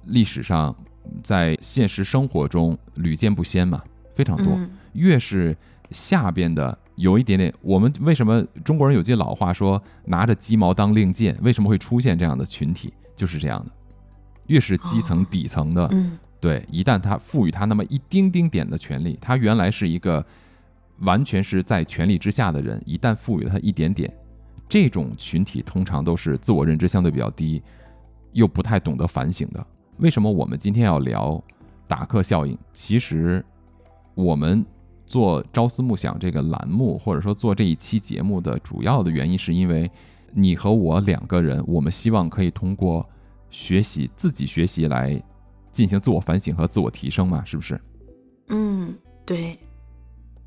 [0.06, 0.74] 历史上，
[1.22, 3.82] 在现实生活中屡见不鲜嘛，
[4.14, 4.58] 非常多。
[4.92, 5.56] 越是
[5.90, 6.78] 下边的。
[6.96, 11.36] 有一点点，我们为什么中国人有句老话说拿着鸡毛当令箭？
[11.42, 12.92] 为什么会出现这样的群体？
[13.16, 13.70] 就是这样的，
[14.48, 15.90] 越是基层底层的，
[16.38, 20.24] 对，一旦他赋予他那么一丁丁点的权利，他原来是一个
[20.98, 24.12] 完全是在权力之下的人，一旦赋予他一点点，
[24.68, 27.62] 这种群体通常都是自我认知相对比较低，
[28.32, 29.66] 又不太懂得反省的。
[29.98, 31.42] 为什么我们今天要聊
[31.86, 32.56] 达克效应？
[32.72, 33.44] 其实
[34.14, 34.64] 我们。
[35.04, 39.90] 做朝思暮想这个栏目，或者说做这一期节目的主要的原因，是因为
[40.32, 43.06] 你和我两个人，我们希望可以通过
[43.50, 45.22] 学习自己学习来
[45.70, 47.78] 进行自我反省和自我提升嘛，是不是？
[48.48, 49.58] 嗯，对。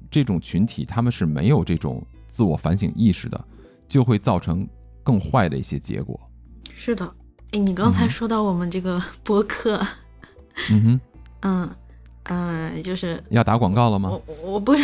[0.10, 3.48] 这种群体他们是没有这种自我反省意识的，
[3.88, 4.68] 就会造成
[5.04, 6.20] 更坏的一些结果。
[6.74, 7.16] 是的，
[7.52, 9.86] 哎，你刚才说到我们这个 播客，
[10.70, 11.00] 嗯哼，
[11.42, 11.76] 嗯。
[12.28, 14.10] 嗯，就是要打广告了吗？
[14.10, 14.84] 我我不是，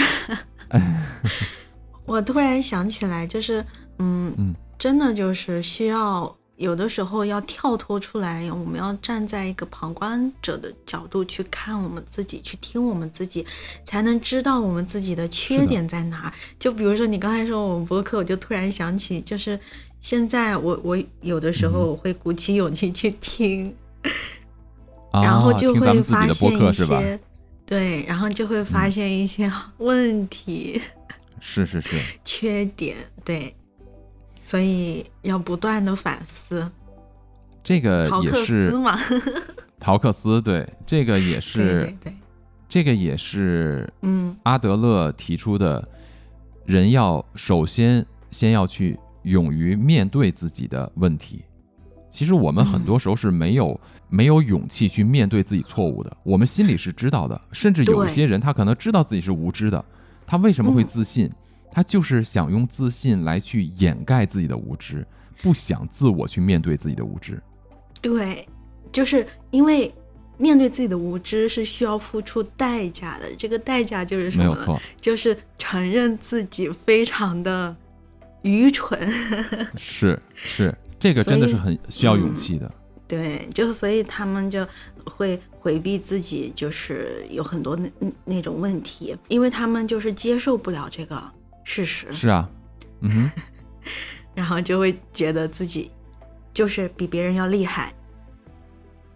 [2.05, 3.65] 我突然想起来，就是
[3.97, 13.43] 嗯嗯，真的就是需要有的时候要跳脱出来，我们要站在一个旁观者的角度去看我们自己，去听我们自己，
[13.83, 16.31] 才能知道我们自己的缺点在哪。
[16.59, 19.59] 就比如说你刚才说我们播客，我就突然想起，就是
[20.01, 23.73] 现在我我有的时候会鼓起勇气去听，
[25.13, 27.19] 然后就会发现一些。
[27.63, 30.81] 对，然后就会发现一些 问题，
[31.39, 33.55] 是是是， 缺点，对，
[34.43, 36.69] 所以要不断的反思。
[37.63, 38.99] 这个也是嘛，
[39.79, 42.13] 陶克斯，对，这个也是，对，
[42.67, 45.87] 这个也是，嗯，阿德勒提出的，
[46.65, 51.43] 人要首先先要去勇于面对自己的问题。
[52.09, 53.79] 其实我们很多时候是没有
[54.09, 59.83] 没有勇气去面对自己错误的，我们心里是知道的，甚至有些人他可能知道自己是无知的，
[60.27, 61.29] 他为什么会自信？
[61.71, 65.07] 他就是想用自信来去掩盖自己的无知，
[65.41, 67.41] 不想自我去面对自己的无知。
[68.01, 68.45] 对，
[68.91, 69.89] 就是因为
[70.37, 74.43] 面对自己的无知是需要付出代价的，这个代价就是什么？
[74.43, 77.73] 没有错，就是承认自己非常的
[78.41, 78.99] 愚蠢。
[79.77, 80.75] 是是。
[80.99, 82.71] 这个真的是很需要勇气的，
[83.07, 84.63] 对，就所以他们就
[85.03, 87.89] 会回避自己，就是有很多那
[88.23, 91.19] 那种问题，因为他们就是接受不了这个
[91.63, 92.13] 事实。
[92.13, 92.47] 是啊，
[92.99, 93.41] 嗯哼，
[94.35, 95.89] 然后就会觉得自己
[96.53, 97.91] 就是比别人要厉害。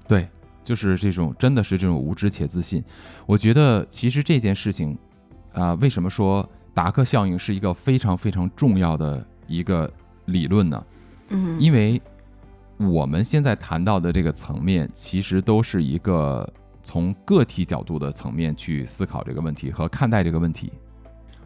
[0.07, 0.27] 对，
[0.63, 2.83] 就是这种真的是这种无知且自信。
[3.27, 4.97] 我觉得其实这件事情
[5.53, 9.89] 啊、为什么说达克效应是一个非常非常重要的一个
[10.25, 10.83] 理论呢？
[11.29, 11.99] 嗯，因为
[12.77, 16.47] 我们现在谈到的这个层面，其实都是一个
[16.83, 20.73] 从个体角度的层面去思考这个问题和看待这个问题。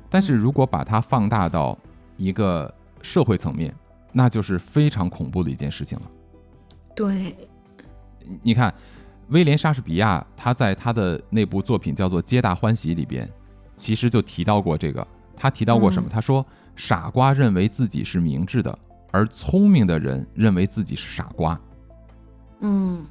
[0.10, 1.78] 但是如果把它放大到
[2.18, 3.72] 一个社会层面，
[4.12, 6.06] 那就是非常恐怖的一件事情了。
[6.96, 7.38] 对，
[8.42, 8.74] 你看，
[9.28, 13.32] 威廉·莎士比亚他在他的那部作品叫做《皆大欢喜》里边，
[13.76, 15.08] 其实就提到过这个。
[15.40, 16.10] 他提到过什么？
[16.10, 18.78] 嗯他说：“傻瓜认为自己是明智的，
[19.10, 21.58] 而聪明的人认为自己是傻瓜。”
[22.62, 23.06] 嗯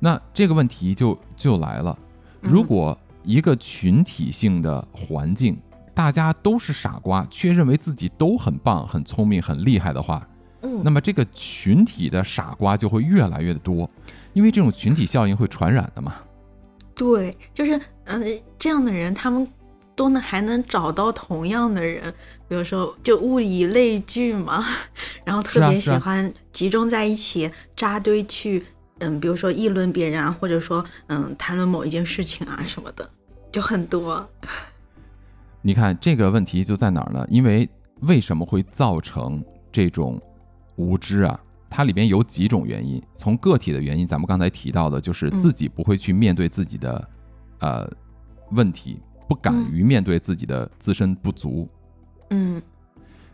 [0.00, 1.96] 那这个问题就就来了，
[2.40, 5.60] 嗯如果一个群体性的环境，
[5.94, 10.26] 大家都是傻瓜，却认为自己都很棒、很聪明、很厉害的话，
[10.62, 13.86] 嗯，那么这个群体的傻瓜就会越来越多，
[14.32, 16.14] 因为这种群体效应会传染的嘛。
[16.94, 19.46] 对，就是嗯、呃这样的人，他们
[20.02, 22.12] 都能还能找到同样的人，
[22.48, 24.66] 比如说就物以类聚嘛，
[25.24, 28.64] 然后特别喜欢集中在一起扎堆去，
[28.98, 33.08] 嗯，比如说议论别人啊，或者说嗯谈论某一件事情啊什么的，
[33.52, 34.28] 就很多。
[35.60, 37.24] 你看这个问题就在哪儿呢？
[37.30, 37.68] 因为
[38.00, 40.20] 为什么会造成这种
[40.74, 41.38] 无知啊？
[41.70, 43.00] 它里边有几种原因。
[43.14, 47.08] 从个体的原因，咱们刚才提到的，就是嗯自己不会去面对自己的、
[47.60, 47.88] 呃
[48.50, 49.00] 问题，
[49.32, 51.66] 不敢于面对自己的自身不足。
[52.28, 52.60] 嗯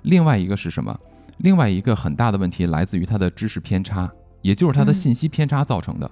[0.03, 0.97] 另外一个是什么？
[1.39, 4.09] 另外一个很大的问题来自于他的知识偏差，
[4.41, 6.09] 也就是他的嗯信息偏差造成的。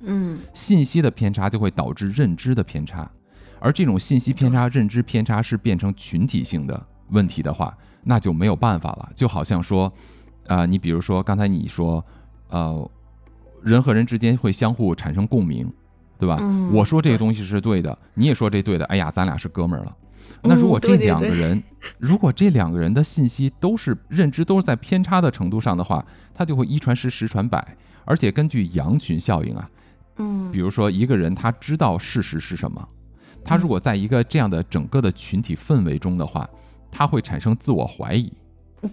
[0.00, 3.08] 嗯信息的偏差就会导致认知的偏差，
[3.60, 9.08] 而这种信息偏差、认知偏差是变成群体性的问题的话，那就没有办法了。
[9.14, 9.92] 就好像说，
[10.48, 12.04] 啊、你比如说刚才你说，
[12.48, 12.90] 呃，
[13.62, 15.72] 人和人之间会相互产生共鸣，
[16.18, 16.36] 对吧？
[16.40, 19.92] 嗯我说这个东西是对的，你也说这对的，哎呀，咱俩是哥们儿了。
[20.42, 21.62] 那如果这嗯对对对两个人，
[21.98, 29.68] 如果这两个人的信息都是认知都是在偏差的程度上的话，他就会一传十，十传百，而且根据羊群效应啊，
[30.16, 32.86] 嗯比如说一个人他知道事实是什么，
[33.44, 36.48] 他如果在一个这样的整个的群体氛围中的话，
[36.90, 38.32] 他会产生自我怀疑。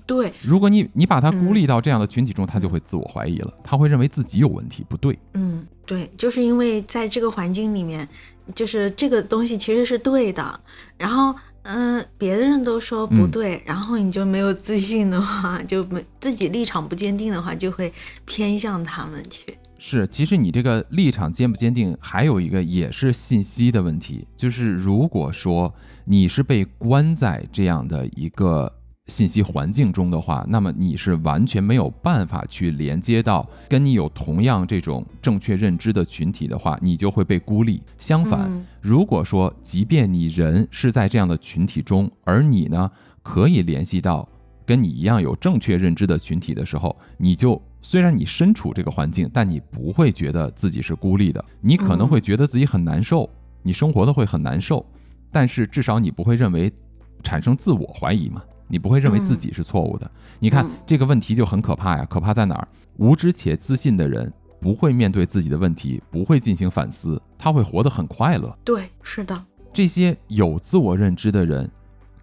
[0.06, 5.18] 对，如果你你把他孤立到这样的群体中，他就会自我怀疑了，他会认为自己有问题，不对。
[5.34, 8.08] 嗯，对，就是因为在这个环境里面，
[8.54, 10.60] 就是这个东西其实是对的，
[10.98, 11.36] 然后
[11.68, 17.92] 嗯、别的人都说不嗯对，然后你就没有自信的话，就没自己立场不坚定的话，就会
[18.26, 19.58] 偏向他们去。
[19.78, 25.74] 是，其实你这个立场坚不坚定，还有一个也是信息的问题，就是如果说
[26.06, 28.72] 你是被关在这样的一个
[29.08, 37.84] 信息环境中的话，那么你是完全没有办法去连接到跟你有同样这种正确认知的群体的话，你就会被孤立。
[38.00, 42.90] 相反，嗯如果说即便你人是在这样的群体中，而你呢
[43.22, 44.28] 可以联系到
[44.66, 53.30] 跟你一样有正确认知的群体的时候，你就虽然你身处这个环境，但你不会觉得自己是孤立的，你可能会觉得自己很难受，
[53.62, 54.84] 你生活的会很难受，
[55.32, 56.74] 但是至少你不会认为
[57.22, 58.42] 产生自我怀疑嘛。
[58.68, 60.10] 你不会认为自己是错误的。
[60.40, 62.68] 你看嗯这个问题就很可怕呀，可怕在哪儿？
[62.98, 68.58] 无知且自信的人不会面对自己的问题，不会进行反思，他会活得很快乐。
[68.64, 71.70] 对，是的，这些有自我认知的人，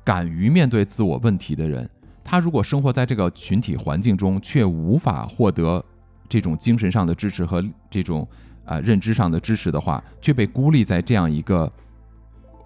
[0.03, 1.89] 敢于面对自我问题的人，
[2.25, 5.85] 他如果生活在这个群体环境中，却无法获得
[6.29, 8.27] 这种精神上的支持和这种
[8.65, 11.71] 啊、呃认知上的支持的话，却被孤立在这样一个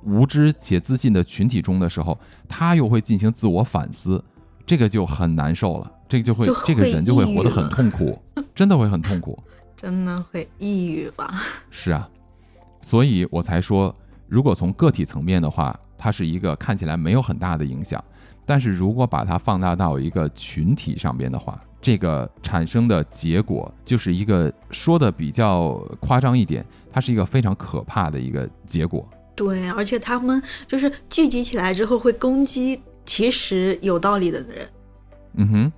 [0.07, 4.25] 无知且自信的群体中的时候，他又会进行自我反思，
[4.65, 8.17] 这个就很难受了，这个就会就这个人就会活得很痛苦，
[8.55, 9.37] 真的会很痛苦。
[9.77, 11.43] 真的会抑郁吧？
[11.71, 12.09] 是啊，
[12.81, 13.95] 所以我才说，
[14.27, 18.03] 如果从个体层面的话，它是一个看起来没有很大的影响，
[18.47, 29.07] 但是如果把它放大到一个群体上边的话，这个产生的结果就是一个说的比较夸张一点，它是一个非常可怕的一个结果。
[29.37, 34.69] 对，而且他们就是聚集起来之后会攻击其实有道理的人。
[35.35, 35.73] 嗯哼，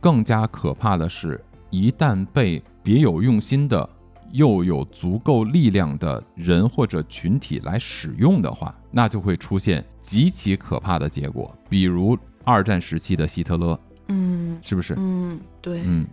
[0.00, 3.88] 更加可怕的是，一旦被别有用心的
[4.32, 14.58] 又有足够力量的人或者群体来使用的话，那就会出现极其可怕的结果，比如二战时期的希特勒，嗯。
[14.62, 14.94] 是不是？
[14.98, 16.06] 嗯，对，嗯，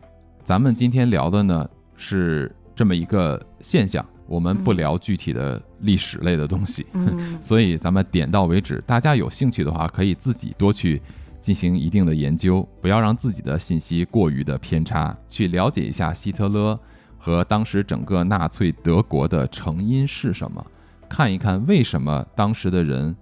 [0.43, 6.85] 咱们今天聊的呢是这么一个现象，我们不嗯聊具体的历史类的东西。
[6.93, 8.83] 嗯所以咱们点到为止。
[8.85, 11.01] 大家有兴趣的话，可以自己多去
[11.39, 16.77] 进行一定的研究，不要让自己的信息过于的偏差，去了解一下希特勒
[17.17, 20.65] 和当时整个纳粹德国的成因是什么，
[21.07, 23.15] 看一看为什么当时的人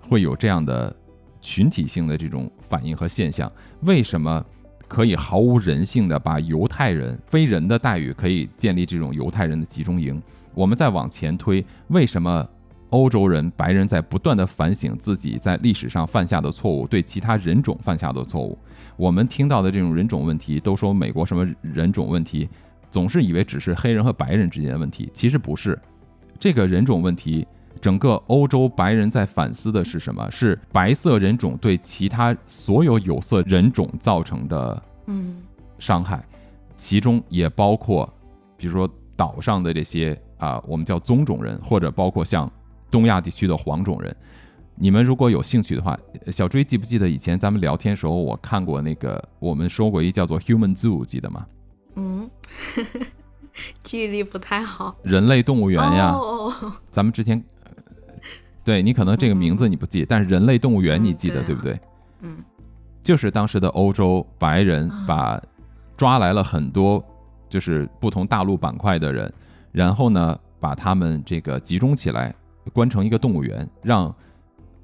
[0.00, 0.94] 会有这样的
[1.40, 3.50] 群体性的这种反应和现象，
[3.82, 4.44] 为什么
[4.88, 10.20] 可以毫无人性的把犹太人非人的待遇可以建立这种犹太人的集中营？
[10.58, 12.44] 我们再往前推，为什么
[12.90, 18.58] 欧洲人白人在不断的反省自己在历史上犯下的错误，对其他人种犯下的错误？
[18.96, 22.48] 我们听到的这种人种问题，都说美国什么人种问题，
[22.90, 25.78] 总是以为只是黑人和白人之间的问题，其实不是。
[26.40, 27.46] 这个人种问题，
[27.80, 30.28] 整个欧洲白人在反思的是什么？
[30.28, 35.36] 是白色人种对其他所有有色人种造成的嗯
[35.78, 36.20] 伤害，
[36.74, 38.12] 其中也包括，
[38.56, 42.50] 比如说岛上的这些啊，我们叫棕种人，或者包括像
[42.90, 44.14] 东亚地区的黄种人。
[44.80, 45.98] 你们如果有兴趣的话，
[46.32, 51.46] 小追记不记得以前咱们聊天时候，我看过那个我们说过一叫做 Human Zoo，记得吗？
[51.96, 52.30] 嗯，
[53.82, 54.96] 记忆力不太好。
[55.02, 57.72] 人类动物园呀，哦哦咱们之前，呃
[58.64, 61.78] 对你可能这个名字你不记，但是人类动物园你记得、对不对？
[62.22, 62.36] 嗯
[63.02, 65.40] 就是当时的欧洲白人把
[65.96, 67.02] 抓来了很多
[67.48, 69.32] 就是不同大陆板块的人，
[69.78, 72.34] 然后呢把他们这个集中起来，
[72.72, 74.12] 关成一个动物园，让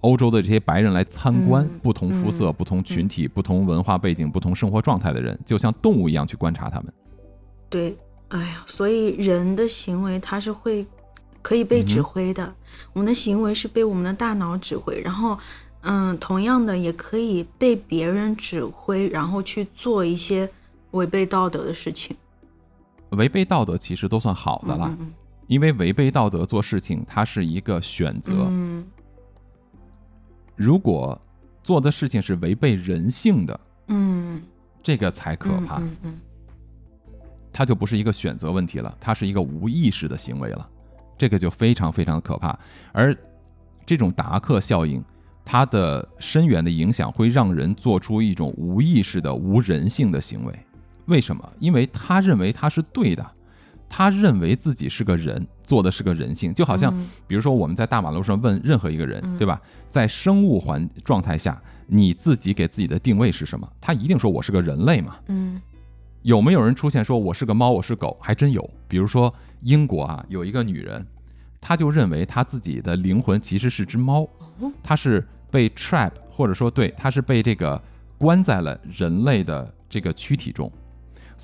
[0.02, 6.94] 欧洲的这些白人来参观嗯不同肤色、嗯不同群体、不同文化背景、不同生活状态的人，就像动物一样去观察他们。
[7.68, 10.87] 对，哎呀，所以人的行为它是会
[11.42, 12.54] 可以被指挥的，
[12.92, 15.37] 我们的行为是被我们的大脑指挥，然后，
[15.80, 20.48] 嗯，同样的也可以被别人指挥，然后去做一些
[20.92, 22.16] 违背道德的事情。
[23.10, 25.12] 违背道德其实都算好的了，嗯
[25.46, 28.46] 因为违背道德做事情，它是一个选择。
[28.48, 28.84] 嗯
[30.56, 31.20] 如果
[31.62, 34.42] 做的事情是违背人性的，嗯，
[34.82, 35.78] 这个才可怕。
[35.78, 36.20] 嗯嗯
[37.52, 40.66] 它就不是一个选择问题了，它是一个无意识的行为了，
[41.16, 42.58] 这个就非常非常可怕。
[42.92, 43.16] 而
[43.86, 45.04] 这种达克效应，
[45.44, 50.58] 它的深远的影响会让人做出一种无意识的无人性的行为。
[51.06, 51.52] 为什么？
[51.58, 53.24] 因为他认为他是对的，
[53.88, 59.60] 他认为自己是个人，做的是个人性，就好像嗯比如说我们在大马路上问任何一个人，嗯对吧？
[59.88, 63.68] 在生物环状态下，你自己给自己的定位是什么？
[63.80, 65.16] 他一定说我是个人类嘛。
[65.28, 65.60] 嗯
[66.22, 68.16] 有没有人出现说我是个猫，我是狗？
[68.18, 68.66] 还真有。
[68.88, 71.06] 比如说英国啊，有一个女人，
[71.60, 74.26] 她就认为她自己的灵魂其实是只猫，
[74.82, 77.78] 她是被 trap 或者说对，她是被这个
[78.16, 80.72] 关在了人类的这个躯体中，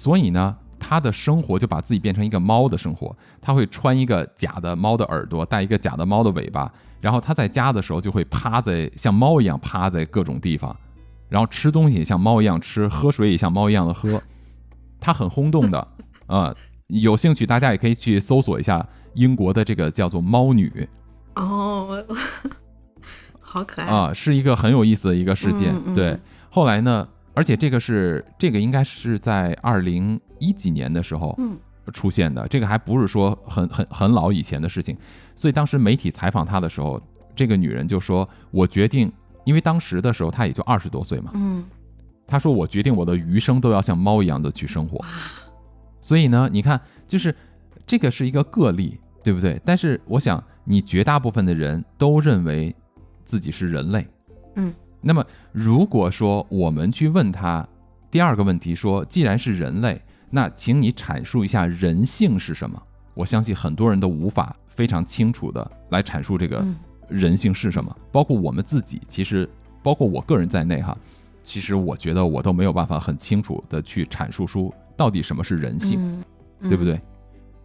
[0.01, 3.15] 所以呢，他的生活就把自己变成一个猫的生活。
[3.39, 10.75] 他会穿一个假的猫的耳朵，戴一个假的猫的尾巴，然后他在家的时候就会趴在像猫一样趴在各种地方，
[11.29, 14.23] 然后吃东西也像猫一样吃，喝水也像猫一样的喝。
[14.99, 15.87] 他很轰动的，
[16.29, 20.89] 啊、有兴趣大家也可以去搜索一下英国的这个叫做猫女
[21.35, 22.03] 哦，
[23.39, 25.75] 好可爱啊、是一个很有意思的一个事件。
[25.75, 31.59] 嗯嗯对，后来呢，而且这个是这个应该是在二零一几年的时候嗯
[31.93, 34.97] 出现的，这个还不是说很很很老以前的事情。
[35.35, 37.01] 所以当时媒体采访她的时候，
[37.35, 39.11] 这个女人就说：“我决定，
[39.45, 41.65] 因为当时的时候她也就二十多岁嘛，嗯
[42.27, 45.05] 她说：“我决定我的余生都要像猫一样的去生活。”
[46.01, 47.35] 所以呢，你看，就是
[47.87, 49.61] 这个是一个个例，对不对？
[49.65, 52.75] 但是我想，你绝大部分的人都认为
[53.25, 54.07] 自己是人类。
[54.57, 57.67] 嗯，那么如果说我们去问他
[58.11, 62.81] 第二个问题，说既然是人类，那请你阐述一下人性是什么？
[63.15, 66.77] 我相信很多人都无法非常清楚的来阐述这个嗯
[67.09, 69.49] 人性是什么，包括我们自己，其实
[69.83, 70.97] 包括我个人在内哈，
[71.43, 75.99] 其实我觉得我都没有办法很清楚的去阐述出到底什么是人性，
[76.61, 77.01] 嗯，对不对？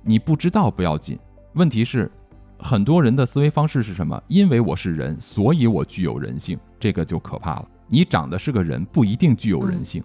[0.02, 1.20] 你不知道不要紧，
[1.54, 2.10] 问题是
[2.58, 4.22] 很多人的思维方式是什么？
[4.28, 7.68] 因为我是人，所以我具有人性，这个就可怕了。
[7.88, 10.04] 你长得是个人，不一定具有人性，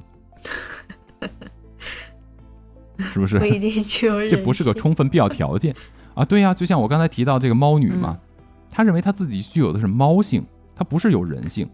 [2.99, 3.39] 是不是？
[3.39, 5.75] 不一定具有人性这不是个充分必要条件
[6.15, 6.25] 啊！
[6.25, 8.19] 对呀、就像我刚才提到这个猫女嘛，
[8.71, 11.69] 她认为她自己具有的是猫性，她不是有人性。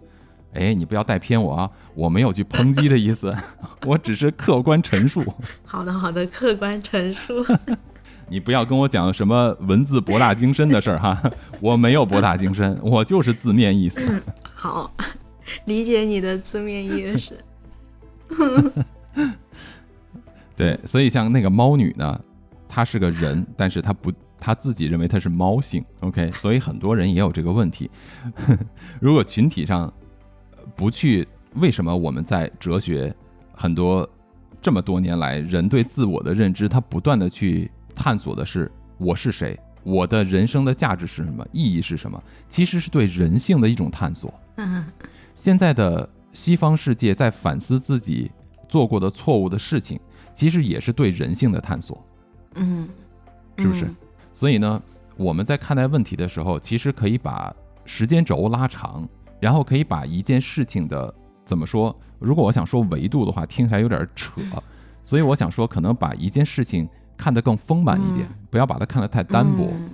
[0.53, 1.70] 哎，你不要带偏我啊！
[1.95, 3.35] 我没有去抨击的意思，
[3.85, 5.22] 我只是客观陈述。
[5.66, 7.45] 好的好的，客观陈述。
[8.29, 14.01] 你不要跟我讲什么文字博大精深的事儿哈， 我没有博大精深， 我就是字面意思。
[14.55, 14.93] 好，
[15.66, 17.39] 理解你的字面意思。
[20.57, 22.20] 对，所以像那个猫女呢，
[22.68, 24.11] 她是个人，但是她不，
[24.41, 25.85] 她自己认为她是猫性。
[26.01, 27.91] OK，所以很多人也有这个问题。
[29.01, 29.83] 如果群体上
[30.57, 33.14] 呃不去，为什么我们在哲学
[33.53, 34.09] 很多
[34.61, 44.32] 这么多年来，人对自我的认知，他不断的去探索的是我是谁，我的人生的价值是什么，意义是什么，其实是对人性的一种探索。
[44.57, 44.84] 嗯
[45.34, 48.30] 现在的西方世界在反思自己
[48.68, 49.99] 做过的错误的事情，
[50.32, 52.01] 其实也是对人性的探索，
[52.55, 52.88] 嗯，
[53.59, 53.86] 是不是？
[53.86, 53.97] 嗯
[54.32, 54.82] 所以呢，
[55.16, 57.55] 我们在看待问题的时候，其实可以把
[57.86, 59.09] 时间轴拉长，
[59.40, 61.99] 然后可以把一件事情的怎么说？
[62.18, 64.42] 如果我想说维度的话，听起来有点扯，
[65.03, 66.86] 所以我想说，可能把一件事情
[67.17, 69.69] 看得更丰满一点，不要把它看得太单薄。
[69.73, 69.91] 嗯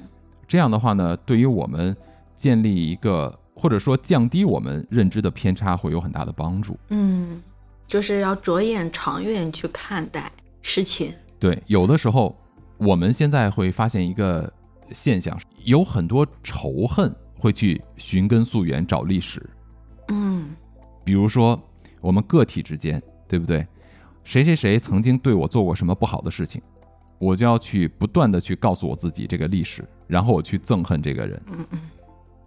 [0.49, 1.97] 这样的话呢，对于我们
[2.37, 6.79] 建立一个或者说降低我们认知的偏差，会有很大的帮助。
[6.91, 7.43] 嗯，
[7.87, 11.15] 就是要着眼长远去看待事情。
[11.39, 12.39] 对，有的时候
[12.77, 14.53] 我们现在会发现一个
[14.91, 19.49] 现象，有很多仇恨会去寻根溯源找历史，
[20.09, 20.55] 嗯
[21.03, 21.59] 比如说
[22.03, 23.67] 我们个体之间，对不对？
[24.23, 26.61] 谁谁谁曾经对我做过什么不好的事情，
[27.23, 31.41] 我就要去不断的去告诉我自己这个历史，然后我去憎恨这个人。
[31.47, 31.67] 嗯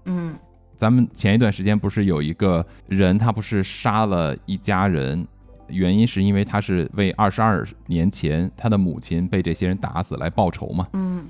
[0.04, 0.36] 嗯
[0.76, 5.26] 咱们前一段时间不是有一个人，他不是杀了一家人，
[5.70, 11.26] 原因是因为他是为二十二年前他的母亲被这些人打死来报仇嘛，嗯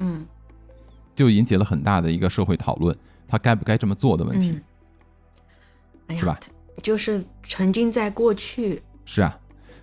[0.00, 0.26] 嗯
[1.14, 2.96] 就引起了很大的一个社会讨论，
[3.28, 4.50] 他该不该这么做的问题。
[4.50, 4.62] 嗯，
[6.08, 6.40] 哎呀，是吧
[6.82, 8.82] 就是沉浸在过去。
[9.04, 9.39] 是啊，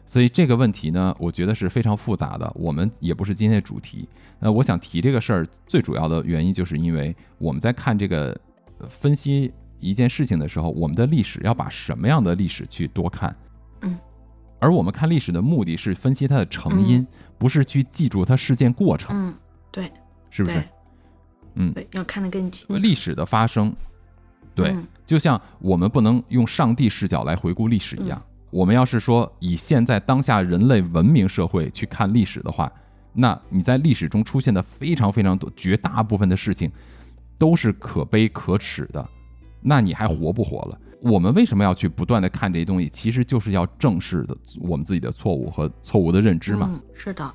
[0.07, 2.51] 所以这个问题呢，我觉得是非常复杂的。
[2.55, 4.09] 我们也不是今天的主题。
[4.39, 8.35] 那，我想提这个事儿，最主要的原因就是因为我们在看这个
[8.79, 13.35] 呃分析一件事情的时候，我们的历史要把什么样的历史去多看。
[13.81, 13.95] 嗯。
[14.59, 17.05] 而我们看历史的目的是分析它的成因，
[17.37, 19.35] 不是去记住它事件过程，嗯，
[19.71, 19.91] 对，
[20.31, 20.63] 是不是？
[21.53, 23.75] 嗯对，要看得更清因为历史的发生，
[24.55, 32.71] 对，嗯就像我们不能用上帝视角来回顾历史一样，我们要是说以现在当下人类文明社会去看历史的话，
[33.13, 36.71] 那你在历史中出现的非常非常多，绝大部分的事情
[37.37, 39.07] 都是可悲可耻的，
[39.61, 40.79] 那你还活不活了？
[41.01, 42.89] 我们为什么要去不断的看这些东西？
[42.89, 46.67] 其实就是要正视的我们自己的错误和错误的认知嘛。
[46.71, 47.31] 嗯，是的，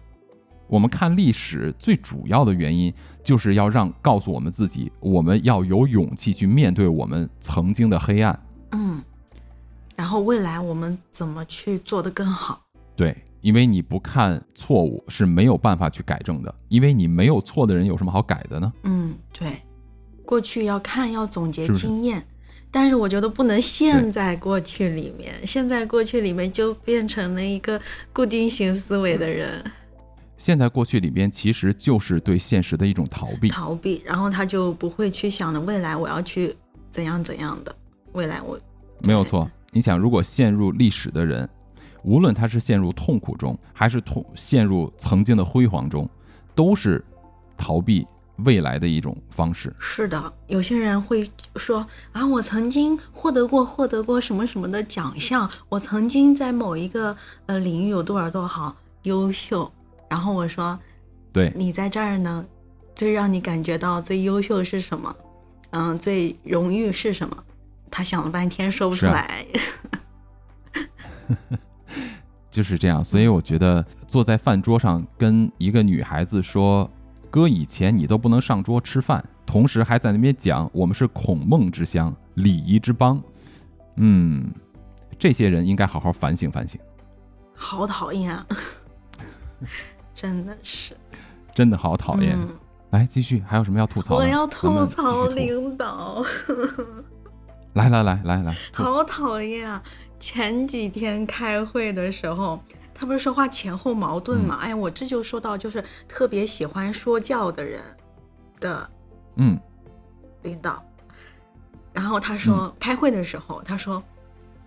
[0.66, 2.92] 我们看历史最主要的原因，
[3.22, 8.36] 就是要让告诉我们自己，我们要有勇气去面对我们曾经的黑暗。
[8.72, 9.00] 嗯，
[10.02, 12.60] 然后未来我们怎么去做得更好？
[12.96, 18.72] 对，因为你不看错误是没有办法去改正的，因为你没有错的人有什么好改的呢？
[18.82, 19.58] 嗯，对，
[20.24, 22.26] 过去要看，要总结经验，
[22.68, 27.80] 但是我觉得不能陷在过去里面，陷在过去里面就变成了一个
[28.12, 29.62] 固定型思维的人，
[30.36, 33.50] 现在过去里边其实就是对现实的一种逃避。
[33.50, 36.52] 逃避，然后他就不会去想着未来我要去
[36.90, 37.72] 怎样怎样的，
[38.14, 38.58] 未来我
[38.98, 39.48] 没有错。
[39.74, 41.48] 你想，如果陷入历史的人，
[42.04, 46.06] 无论他是陷入痛苦中，还是痛陷入曾经的辉煌中，
[46.54, 47.02] 都是
[47.56, 48.06] 逃避
[48.44, 49.74] 未来的一种方式。
[49.80, 57.16] 是的，有些人会说啊，我曾经获得过获得过什么什么的奖项，我曾经在某一个
[57.46, 59.72] 呃领域有多少多少优秀。
[60.06, 60.78] 然后我说，
[61.32, 62.44] 对，你在这儿呢，
[62.94, 65.16] 最让你感觉到最优秀是什么？
[65.70, 67.34] 嗯，最荣誉是什么？
[67.92, 69.46] 他想了半天说不出来。
[72.50, 76.90] 就是这样，所以我觉得坐在饭桌上跟一个女孩子说，
[77.30, 83.22] 哥以前你都不能上桌吃饭，同时还在那边讲我们是孔孟之乡、礼仪之邦，
[83.96, 84.52] 嗯，
[85.18, 86.78] 这些人应该好好反省反省，
[87.54, 88.46] 好讨厌啊！
[90.14, 90.94] 真的是
[91.54, 92.36] 真的好讨厌。
[92.38, 92.48] 嗯
[92.90, 94.16] 来，继续，还有什么要吐槽？
[94.16, 96.22] 我要吐槽领导，
[97.74, 99.82] 来来来来来，好讨厌啊！
[100.20, 102.62] 前几天开会的时候，
[102.94, 104.58] 他不是说话前后矛盾嘛？
[104.60, 107.80] 哎，我这就说到就是特别喜欢说教的人
[108.60, 108.88] 的
[109.36, 109.58] 嗯
[110.42, 110.84] 领导，
[111.92, 114.02] 然后他说、开会的时候，他说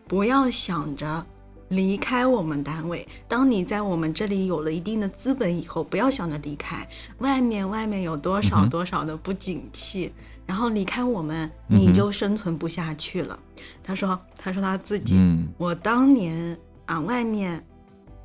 [0.07, 1.25] 不要想着
[1.69, 3.07] 离开我们单位。
[3.27, 6.87] 当你在我们这里有了一定的资本以后，不要想着离开。
[7.19, 10.11] 外面外面有多少多少的不景气，
[10.45, 13.37] 然后离开我们，你就生存不下去了。
[13.83, 17.65] 他说，他说他自己，嗯我当年啊，外面。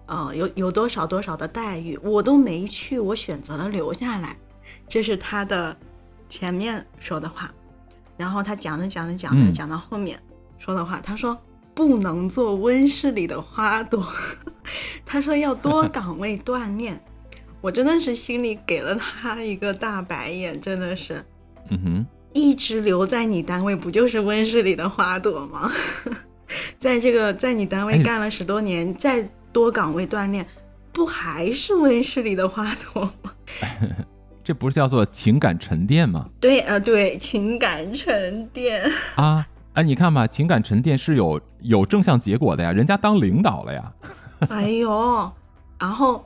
[0.07, 4.37] 呃，有有多少多少的待遇，我都没去，我选择了留下来，
[4.89, 5.77] 这是他的
[6.29, 7.55] 前面说的话。
[8.17, 10.21] 然后他讲着讲着讲着嗯讲到后面
[10.59, 11.39] 说的话，他说
[11.75, 14.05] 不能做温室里的花朵，
[15.07, 17.01] 他说要多岗位锻炼。
[17.61, 21.25] 我真的是心里给了他一个大白眼，真的是
[21.71, 25.71] 嗯哼，一直留在你单位，不就是温室里的花朵吗？
[26.79, 30.47] 在这个在你单位哎干了十多年，再多岗位锻炼，
[30.93, 33.33] 不还是温室里的花朵吗？
[34.43, 36.29] 这不是叫做情感沉淀吗？
[36.41, 38.83] 对，呃，对，情感沉淀
[39.15, 43.93] 啊，哎，你看吧，情感沉淀是有有正向结果的呀，人家当领导了呀。
[44.49, 45.31] 哎呦，
[45.79, 46.25] 然后，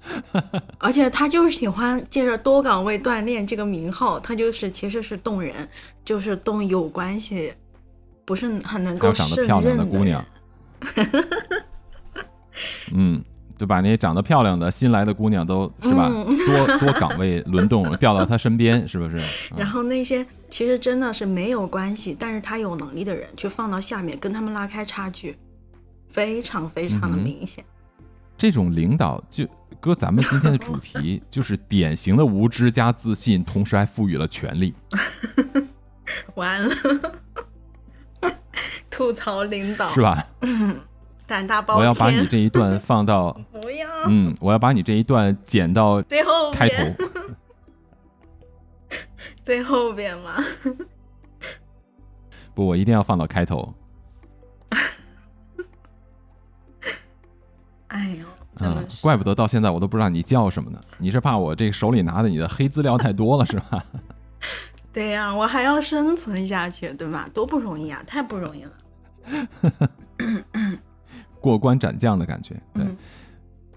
[0.78, 5.68] 而且他就是喜欢借着多岗位锻炼这个名号，他就是其实是动人，
[6.04, 7.52] 就是动有关系，
[8.24, 10.24] 不是很能够长得漂亮的姑娘。
[12.92, 13.22] 嗯。
[13.58, 19.20] 就把那些长得漂亮的新来的姑娘都是吧，多多岗位轮动调 到他身边，是不是？
[19.56, 25.36] 然后那些其实真的是没有关系，但是他有能力的人，去放到下面跟他们拉开差距，
[26.08, 27.64] 非常非常的明显。
[28.36, 29.44] 这种领导就
[29.80, 34.74] 搁咱们今天的主题， 就是典型的无知加自信，同时还赋予了权力。
[36.34, 36.74] 完了，
[38.90, 40.26] 吐槽领导是吧？
[41.26, 41.80] 胆大包天！
[41.80, 47.04] 我要把你这一段放到不要，嗯，我要把你这一段剪到最后开头，
[49.44, 50.42] 最后边吗？
[52.54, 53.74] 不，我一定要放到开头。
[57.88, 58.26] 哎呦，
[58.60, 60.78] 嗯，怪不得到现在我都不知道你叫什么呢？
[60.98, 63.84] 你是怕我这手里拿的你的黑资料太多了是吧？
[64.92, 67.28] 对呀，我还要生存下去，对吧？
[67.32, 68.72] 多不容易啊，太不容易了。
[71.40, 72.84] 过关斩将的感觉，对。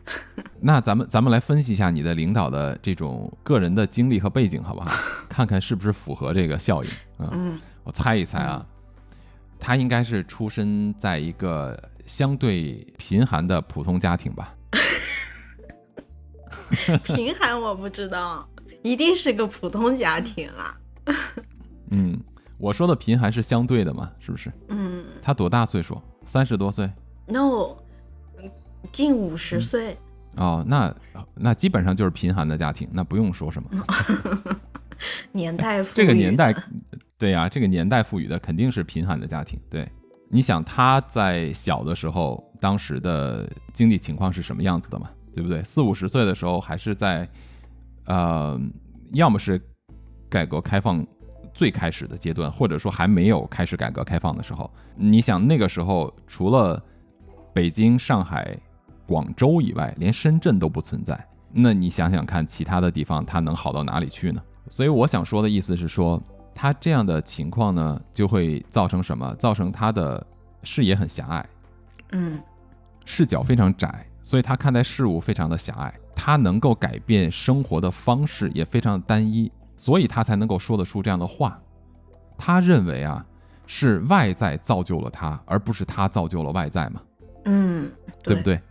[0.59, 4.91] 那咱们咱们来分析一下你的领导的这种个人的经历和背景，好不好？
[5.29, 8.65] 看看是不是符合这个效应嗯，我猜一猜啊，
[9.59, 14.53] 他应该是出身在一个相对贫寒的普通家庭吧？
[17.03, 18.47] 贫寒我不知道，
[18.83, 20.77] 一定是个普通家庭啊。
[21.91, 22.19] 嗯，
[22.57, 24.11] 我说的贫寒是相对的嘛？
[24.19, 24.51] 是不是？
[24.69, 25.03] 嗯。
[25.21, 26.01] 他多大岁数？
[26.25, 26.89] 三十多岁
[27.27, 27.75] ？no，
[28.91, 29.97] 近五十岁
[30.37, 30.95] 哦，那
[31.35, 33.69] 那基本上就是贫寒的家庭，那不用说什么。
[35.33, 36.55] 年代这个年代，
[37.17, 39.59] 对呀，这个年代赋予的肯定是贫寒的家庭。
[39.69, 39.89] 对，
[40.29, 45.09] 你想他在小的时候，当时的经济情况是什么样子的嘛？
[45.33, 45.63] 对不对？
[45.63, 47.27] 四五十岁的时候，还是在
[48.05, 48.59] 呃，
[49.13, 49.61] 要么是
[50.29, 51.05] 改革开放
[51.53, 54.69] 最开始的阶段，或者说还没有开始改革开放的时候。
[54.95, 56.81] 你想那个时候，除了
[57.53, 58.57] 北京、上海、
[59.05, 61.27] 广州以外，连深圳都不存在。
[61.51, 64.41] 那你想想看，其他的地方它能好到哪里去呢？
[64.69, 66.21] 所以我想说的意思是说，
[66.55, 69.35] 他这样的情况呢，就会造成什么？
[69.35, 70.25] 造成他的
[70.63, 71.45] 视野很狭隘，
[72.11, 72.41] 嗯，
[73.05, 75.93] 视角非常窄，所以他看待事物非常的狭隘。
[76.15, 81.59] 他能够改变生活的方式也非常的单一，所以他才能够说得出这样的话。
[82.37, 83.25] 他认为啊，
[83.65, 87.01] 是外在造就了他，而不是他造就了外在嘛。
[87.45, 87.91] 嗯，
[88.23, 88.61] 对不对？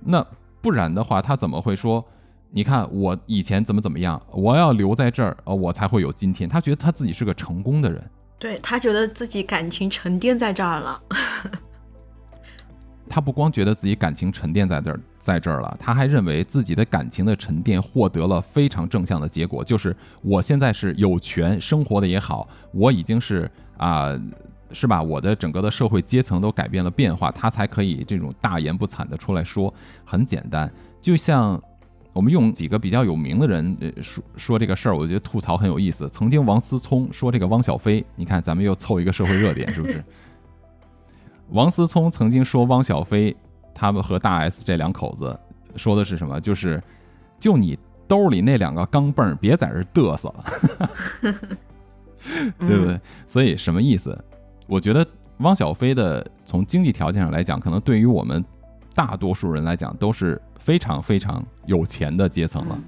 [0.00, 0.26] 那
[0.60, 2.04] 不然的话，他怎么会说？
[2.52, 6.48] 你看我以前怎么怎么样，我要留在这儿，呃，我才会有今天。
[6.48, 8.10] 他觉得他自己是个成功的人，
[8.40, 11.00] 对他觉得自己感情沉淀在这儿了。
[13.10, 24.18] 他不光觉得自己感情沉淀在这儿，在这儿了，他还认为自己的感情的沉淀获得了非常正向的结果，就是我现在是有权生活的也好，我已经是啊。
[24.72, 25.02] 是吧？
[25.02, 29.74] 我的整个的社会阶层都改变了变化，他才可以这种大言不惭的出来说。
[30.04, 31.60] 很简单，就像
[32.12, 36.08] 我们用几个比较有名的人说说这个事儿，我觉得吐槽很有意思。
[36.10, 40.04] 曾经王思聪说这个汪小菲，你看咱们又凑一个社会热点，是不是？
[41.50, 43.34] 王思聪曾经说汪小菲，
[43.74, 45.38] 他们和大 S 这两口子
[45.76, 46.40] 说的是什么？
[46.40, 46.82] 就是
[47.38, 50.44] 就你兜里那两个钢镚儿，别在这嘚瑟了，
[52.58, 53.00] 对不对？
[53.26, 54.16] 所以什么意思？
[54.66, 55.04] 我觉得
[55.38, 58.44] 汪小菲的从经济条件上来讲，可能对于我们
[58.94, 62.78] 大多数人来讲都是非常非常有钱的阶层了，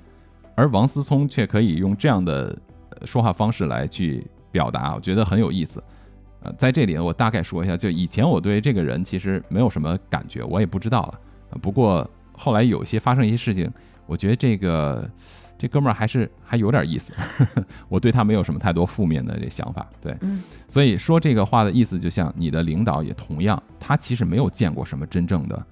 [0.55, 2.57] 而王思聪却可以用这样的
[3.05, 5.83] 说话方式来去表达，我觉得很有意思。
[6.43, 11.21] 呃，在这里我大概说一下，就以前我对这个人其实没有什么感觉，我也不知道了。
[11.61, 13.71] 不过后来有些发生一些事情，
[14.07, 15.09] 我觉得这个。
[15.59, 17.13] 这哥们儿还是还有点意思，
[17.89, 19.89] 我对他没有什么太多负面的这想法。
[20.01, 20.13] 对，
[20.67, 25.65] 所以说这个话的意思，就像你的领导也同样，他其实没有见过什么真正的、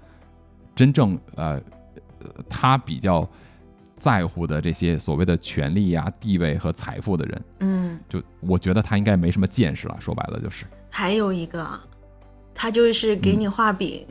[0.77, 1.61] 真正呃，
[2.49, 3.29] 他比较
[4.01, 7.45] 在乎的这些所谓的权利呀、地位和财富的人。
[7.61, 9.97] 嗯，就我觉得他应该没什么见识了。
[10.01, 11.69] 说白了就是，还有一个，
[12.55, 14.07] 他就是给你画饼，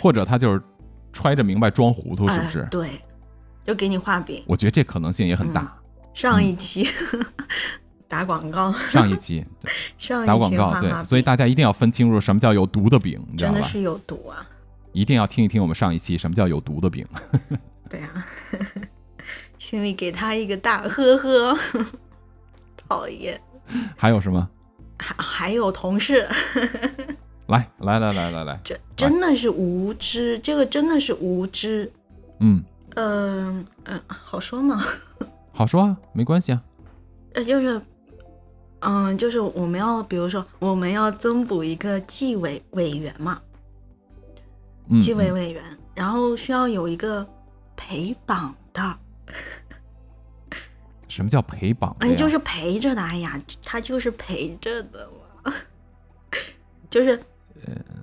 [0.00, 0.60] 或者他就是
[1.12, 2.66] 揣着明白装糊涂，是不是？
[2.70, 2.90] 对。
[3.64, 5.72] 就给你画饼，我觉得这可能性也很大。
[6.12, 6.84] 上一期
[8.08, 9.46] 打广告，上一期
[9.98, 13.54] 上一期打广告，对，所以大家一定要分清楚什么叫有毒的饼，你知道吧？
[13.54, 14.44] 真的是有毒啊！
[14.92, 17.06] 一定要听一听我们上一期什么叫有毒的饼。
[17.92, 18.26] 对啊，
[19.58, 21.58] 心里给他一个大呵呵，
[22.88, 23.38] 讨厌。
[23.98, 24.48] 还有什么？
[24.98, 26.26] 还还有同事，
[27.48, 31.92] 来来来来来来，这真的是无知，这个真的是无知。
[32.38, 32.64] 嗯
[32.94, 34.82] 嗯嗯，好说吗？
[35.52, 36.62] 好说啊，没关系啊。
[37.34, 37.78] 呃，就是，
[38.80, 43.38] 嗯，就是我们要，比如说，我们要增补一个纪委委员嘛，
[44.88, 45.62] 嗯，纪委嗯委员，
[45.94, 47.26] 然后需要有一个
[47.88, 48.98] 陪绑的，
[51.08, 55.08] 什么叫陪绑哎，就是陪着的，哎呀，他就是陪着的
[55.44, 55.52] 嘛，
[56.88, 57.20] 就是，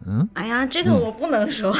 [0.06, 0.28] 嗯？
[0.34, 1.72] 哎呀，这个我不能说，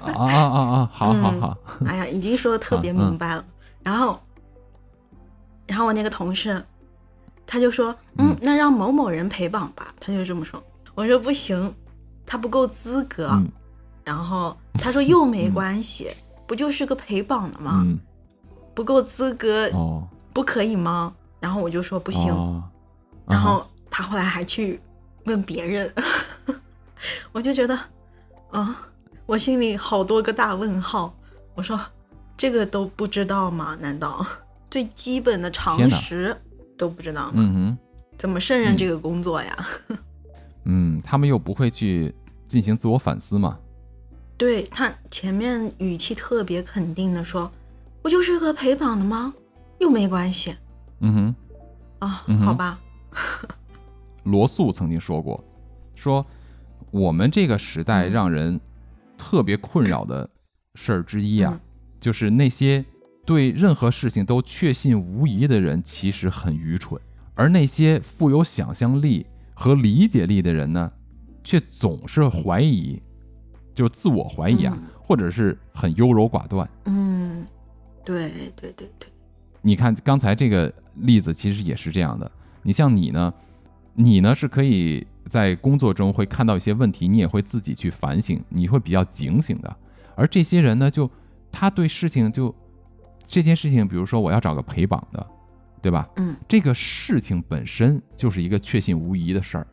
[0.00, 0.90] 啊啊啊啊！
[0.92, 3.44] 好好嗯好，哎呀，已经说的特别明白了。
[3.82, 4.18] 然后，
[5.66, 6.60] 然后我那个同事，
[7.46, 10.62] 他就说，嗯，嗯那让某某人陪绑吧，他就这么说。
[10.94, 11.72] 我说不行，
[12.24, 13.28] 他不够资格。
[14.06, 16.08] 嗯然后他说又没关系，
[16.46, 17.82] 不就是个陪绑的吗？
[17.84, 17.98] 嗯
[18.74, 21.12] 不够资格，哦不可以吗？
[21.40, 22.32] 然后我就说不行。
[22.32, 22.62] 哦
[23.26, 24.80] 然后他后来还去
[25.24, 25.92] 问别人，
[27.32, 27.76] 我就觉得，
[28.52, 28.86] 啊、
[29.26, 31.12] 我心里好多个大问号。
[31.56, 31.80] 我说，
[32.36, 33.76] 这个都不知道吗？
[33.80, 34.24] 难道
[34.70, 36.36] 最基本的常识
[36.78, 37.38] 都不知道吗？
[37.38, 37.78] 嗯哼
[38.16, 39.66] 怎么胜任这个工作呀？
[40.64, 42.14] 嗯，他们又不会去
[42.46, 43.56] 进行自我反思嘛？
[44.36, 47.50] 对他前面语气特别肯定的说，
[48.02, 49.32] 不就是个陪绑的吗？
[49.80, 50.54] 又没关系。
[51.00, 51.34] 嗯哼。
[51.98, 52.78] 啊，嗯好吧，
[54.24, 55.42] 罗素曾经说过，
[55.94, 56.24] 说
[56.90, 58.12] 我们这个时代嗯。
[58.12, 58.60] 让人
[59.16, 60.28] 特别困扰的
[60.74, 61.60] 事儿之一啊，嗯。
[61.98, 62.84] 就是那些
[63.24, 67.00] 对任何事情都确信无疑的人，其实很愚蠢；
[67.34, 70.90] 而那些富有想象力和理解力的人呢，
[71.42, 73.00] 却总是怀疑，
[73.76, 76.68] 就自我怀疑啊，嗯或者是很优柔寡断。
[76.86, 77.46] 嗯，
[78.04, 79.08] 对对对对，
[79.60, 82.28] 你看刚才这个例子，其实也是这样的。
[82.62, 83.32] 你像你呢，
[83.94, 89.76] 你呢是可以在工作中会看到一些问题，你也会自己去反省，你会比较警醒的。
[90.16, 91.08] 而这些人呢，就
[91.52, 92.52] 他对事情就
[93.26, 95.24] 这件事情，比如说我要找个陪绑的，
[95.82, 96.06] 对吧？
[96.16, 99.66] 嗯这个事情本身就是一个确信无疑的事儿，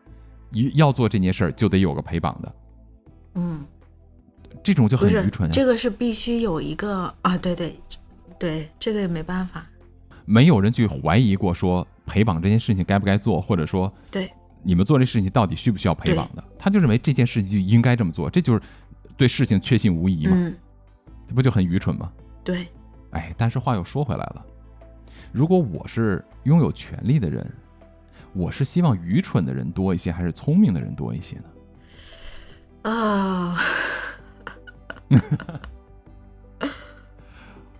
[0.52, 2.52] 一要做这件事儿就得有个陪绑的，
[3.36, 3.66] 嗯。
[4.62, 7.76] 这种就很愚蠢呀、这个是必须有一个啊，对对
[8.38, 9.66] 对，这个也没办法，
[10.26, 14.32] 没有人去怀疑过说陪绑这件事情该不该做，或者说对。
[14.66, 16.42] 你们做这事情到底需不需要陪绑的？
[16.58, 18.62] 他就认为这件事情就应该这么做，这就是
[19.18, 20.56] 对事情确信无疑嘛，嗯，
[21.28, 22.10] 这不就很愚蠢吗？
[22.46, 22.66] 对，
[23.10, 24.46] 哎，但是话又说回来了，
[25.34, 27.46] 如果我是拥有权利的人，
[28.32, 32.90] 我是希望愚蠢的人多一些，还是聪明的人多一些呢？
[32.90, 33.60] 啊，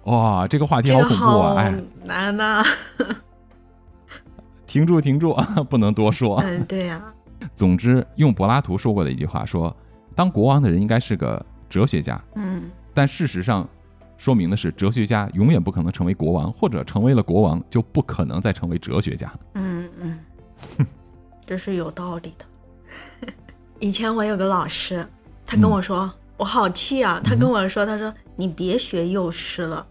[0.06, 1.50] 哇，这个话题好恐怖啊！
[1.50, 1.74] 好哎，
[2.04, 2.64] 难呐、
[4.68, 5.34] 停住，停住，
[5.70, 6.40] 不能多说。
[6.42, 7.02] 嗯，对呀、
[7.56, 9.76] 总之，用柏拉图说过的一句话说
[10.16, 13.68] ：“当国王的人应该是个哲学家。”嗯但事实上，
[14.18, 19.32] 说明的是，哲学家永远不可能成为国王，或者成为了国王，就不可能再成为哲学家。
[19.54, 20.20] 嗯嗯，
[21.46, 22.46] 这是有道理的。
[23.80, 25.06] 以前我有个老师，
[25.46, 26.12] 他跟我说，
[26.44, 27.22] 我好气啊！
[27.24, 29.88] 他跟我说，他说你别学幼师了。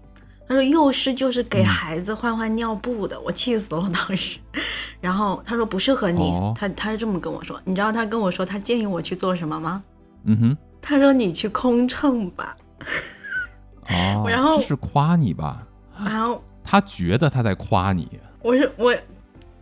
[0.46, 4.38] 他说幼师就是给孩子换换尿布的，我气死了当时。
[5.00, 7.58] 然后他说不适合你，哦他他是这么跟我说。
[7.64, 9.82] 你知道他跟我说他建议我去做什么吗？
[10.24, 12.54] 嗯哼，他说你去空乘吧。
[13.88, 15.66] 哦，然后这是夸你吧？
[16.04, 18.06] 然后他觉得他在夸你。
[18.42, 18.94] 我是我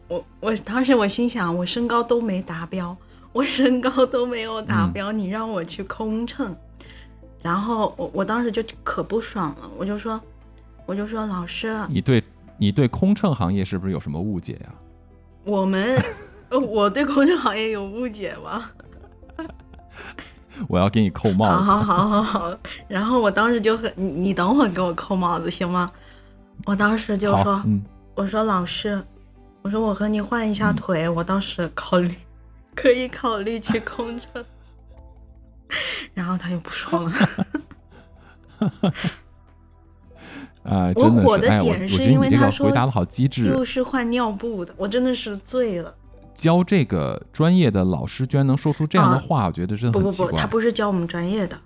[0.09, 2.97] 我我当时我心想，我身高都没达标，
[3.33, 6.57] 我身高都没有达标，你让我去空乘，
[7.43, 10.21] 然后我我当时就可不爽了，我就说
[10.87, 12.23] 我就说老师，你对
[12.59, 14.75] 你对空乘行业是不是有什么误解呀、
[15.45, 15.97] 我们
[16.51, 18.71] 呃我对空乘行业有误解吗？
[20.69, 21.55] 我要给你扣帽子。
[21.65, 25.91] 好好好好好，然后我当时就很你你等会儿给我扣帽子行吗？
[26.67, 27.83] 我当时就说，嗯，
[28.15, 29.03] 我说老师，
[29.63, 32.15] 我说我和你换一下腿，我当时考虑
[32.75, 34.45] 可以考虑去空乘，
[36.15, 37.13] 然后他又不说了。
[40.63, 43.65] 啊、我火的点是我觉得你这个因为他说回答的好机智又。
[43.65, 45.95] 是换尿布的，我真的是醉了。
[46.35, 50.41] 教这个专业的老师居然能说出这样的啊话，我觉得真的不不不，很奇怪。
[50.41, 51.59] 他不是教我们专业的，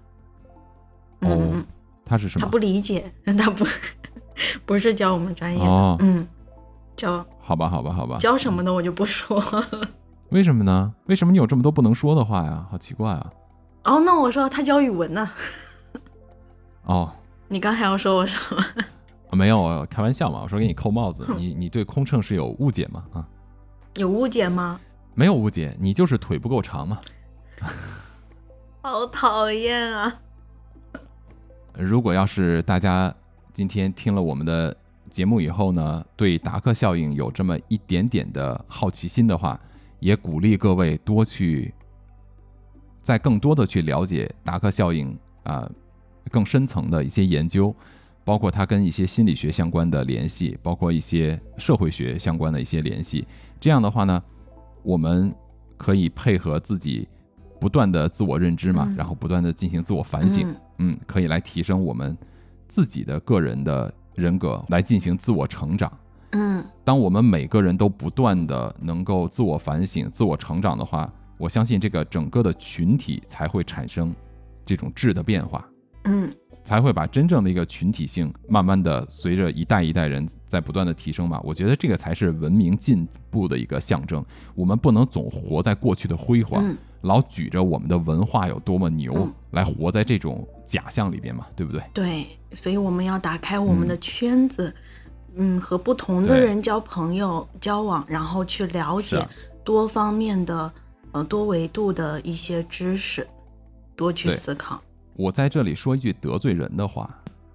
[1.21, 1.67] 嗯哦嗯，
[2.05, 2.45] 他是什么？
[2.45, 3.67] 他不理解，他不
[4.65, 6.27] 不是教我们专业的，哦嗯，
[6.97, 8.19] 教好吧，好吧，好吧。
[8.19, 9.89] 教什么的我就不说了。
[10.31, 10.95] 为什么呢？
[11.07, 12.67] 为什么你有这么多不能说的话呀？
[12.71, 13.31] 好奇怪啊！
[13.85, 15.31] 哦，那我说他教语文呢。
[16.85, 17.11] 哦，
[17.49, 18.65] 你刚才要说我什么？
[19.33, 20.41] 没有，开玩笑嘛。
[20.43, 23.05] 我说给你扣帽子，你你对空乘是有误解吗？
[23.13, 23.27] 啊，
[23.97, 24.81] 有误解吗？
[25.15, 26.99] 没有误解，你就是腿不够长嘛。
[28.83, 30.21] 好讨厌啊！
[31.73, 33.13] 如果要是大家
[33.53, 34.77] 今天听了我们的
[35.11, 39.59] 节目以后呢，对达克效应有这么一点点的好奇心的话，
[40.01, 41.73] 也鼓励各位多去，
[43.05, 45.71] 再更多的去了解达克效应啊，
[46.33, 47.73] 更深层的一些研究，
[48.25, 53.25] 包括它跟一些心理学相关的联系，包括一些社会学相关的一些联系。
[53.61, 54.21] 这样的话呢，
[54.83, 55.33] 我们
[55.77, 57.07] 可以配合自己。
[57.61, 62.15] 不断的自我认知嘛，然后不断的进行自我反省，嗯，可以来提升我们
[62.69, 65.91] 自己的个人的人格，来进行自我成长。
[66.33, 74.15] 嗯，当我们每个人都不断的能够自我反省、自我成长的话，我相信这个整个的群体才会产生
[74.65, 75.69] 这种质的变化。
[76.05, 76.35] 嗯。
[76.63, 81.39] 才会把真正的一个群体性，慢慢的随着一代一代人在不断的提升嘛。
[81.45, 84.25] 我觉得这个才是文明进步的一个象征。
[84.55, 86.65] 我们不能总活在过去的辉煌，
[87.03, 91.83] 老举着我们的文化有多么牛来活在这种假象里边嘛，对不对？
[91.93, 94.75] 对，所以我们要打开我们的圈子，
[95.35, 99.23] 嗯，和不同的人交朋友、交往，然后去了解
[99.63, 100.73] 多方面的、
[101.15, 103.27] 呃多维度的一些知识，
[103.95, 104.83] 多去思考。
[105.15, 107.09] 我在这里说一句得罪人的话，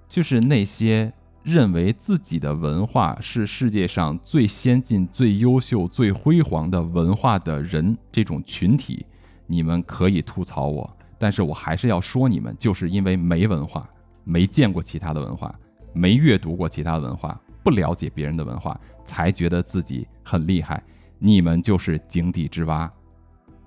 [0.08, 1.12] 就是那些
[1.44, 9.06] 认为自己的文化是世界上最先进、最优秀、最辉煌的文化的人，这种群体，
[9.46, 13.90] 你们可以吐槽我，但是我还是要说你们，就是因为没文化，
[14.24, 15.54] 没见过其他的文化，
[15.92, 20.82] 没阅读过其他的文化，不了解别人的文化，才觉得自己很厉害。
[21.18, 22.90] 你们就是井底之蛙。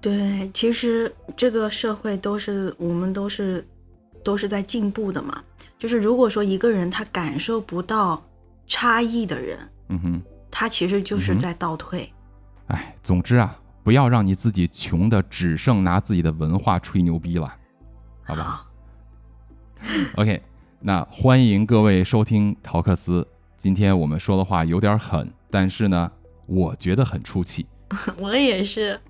[0.03, 3.67] 对，其实这个社会都是我们都是。
[4.25, 5.43] 都是在进步的嘛，
[5.77, 8.23] 就是如果说一个人他感受不到
[8.69, 12.09] 差异的人，嗯哼，他其实就是在倒退。
[12.69, 17.53] 哎，总之啊，不要让你自己穷的只剩拿自己的文化吹牛逼了，
[18.23, 18.65] 好吧
[20.15, 20.41] ？OK，
[20.79, 23.27] 那欢迎各位收听陶克斯。
[23.57, 26.13] 今天我们说的话有点狠，但是呢，
[26.47, 27.67] 我觉得很出气。
[28.19, 29.01] 我也是。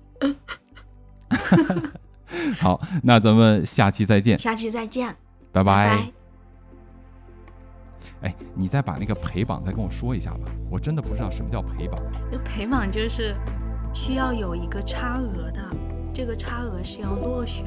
[2.59, 4.37] 好，那咱们下期再见。
[4.39, 5.15] 下期再见，
[5.51, 6.07] 拜拜。
[8.21, 11.99] 哎，你再把那个陪绑再跟我说一下吧，我真的不知道什么叫陪绑。
[12.31, 13.35] 那陪绑就是
[13.93, 15.61] 需要有一个差额的，
[16.13, 17.65] 这个差额是要落选，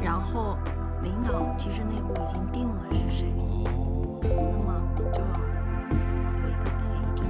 [0.00, 0.56] 然后
[1.02, 3.26] 领导其实内部已经定了是谁，
[4.22, 4.80] 那么
[5.12, 5.38] 就要
[6.40, 6.80] 有一个陪
[7.16, 7.20] 着，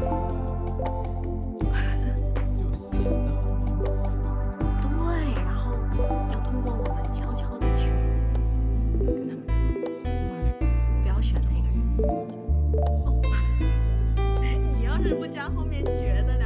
[15.15, 16.42] 不加后面觉得。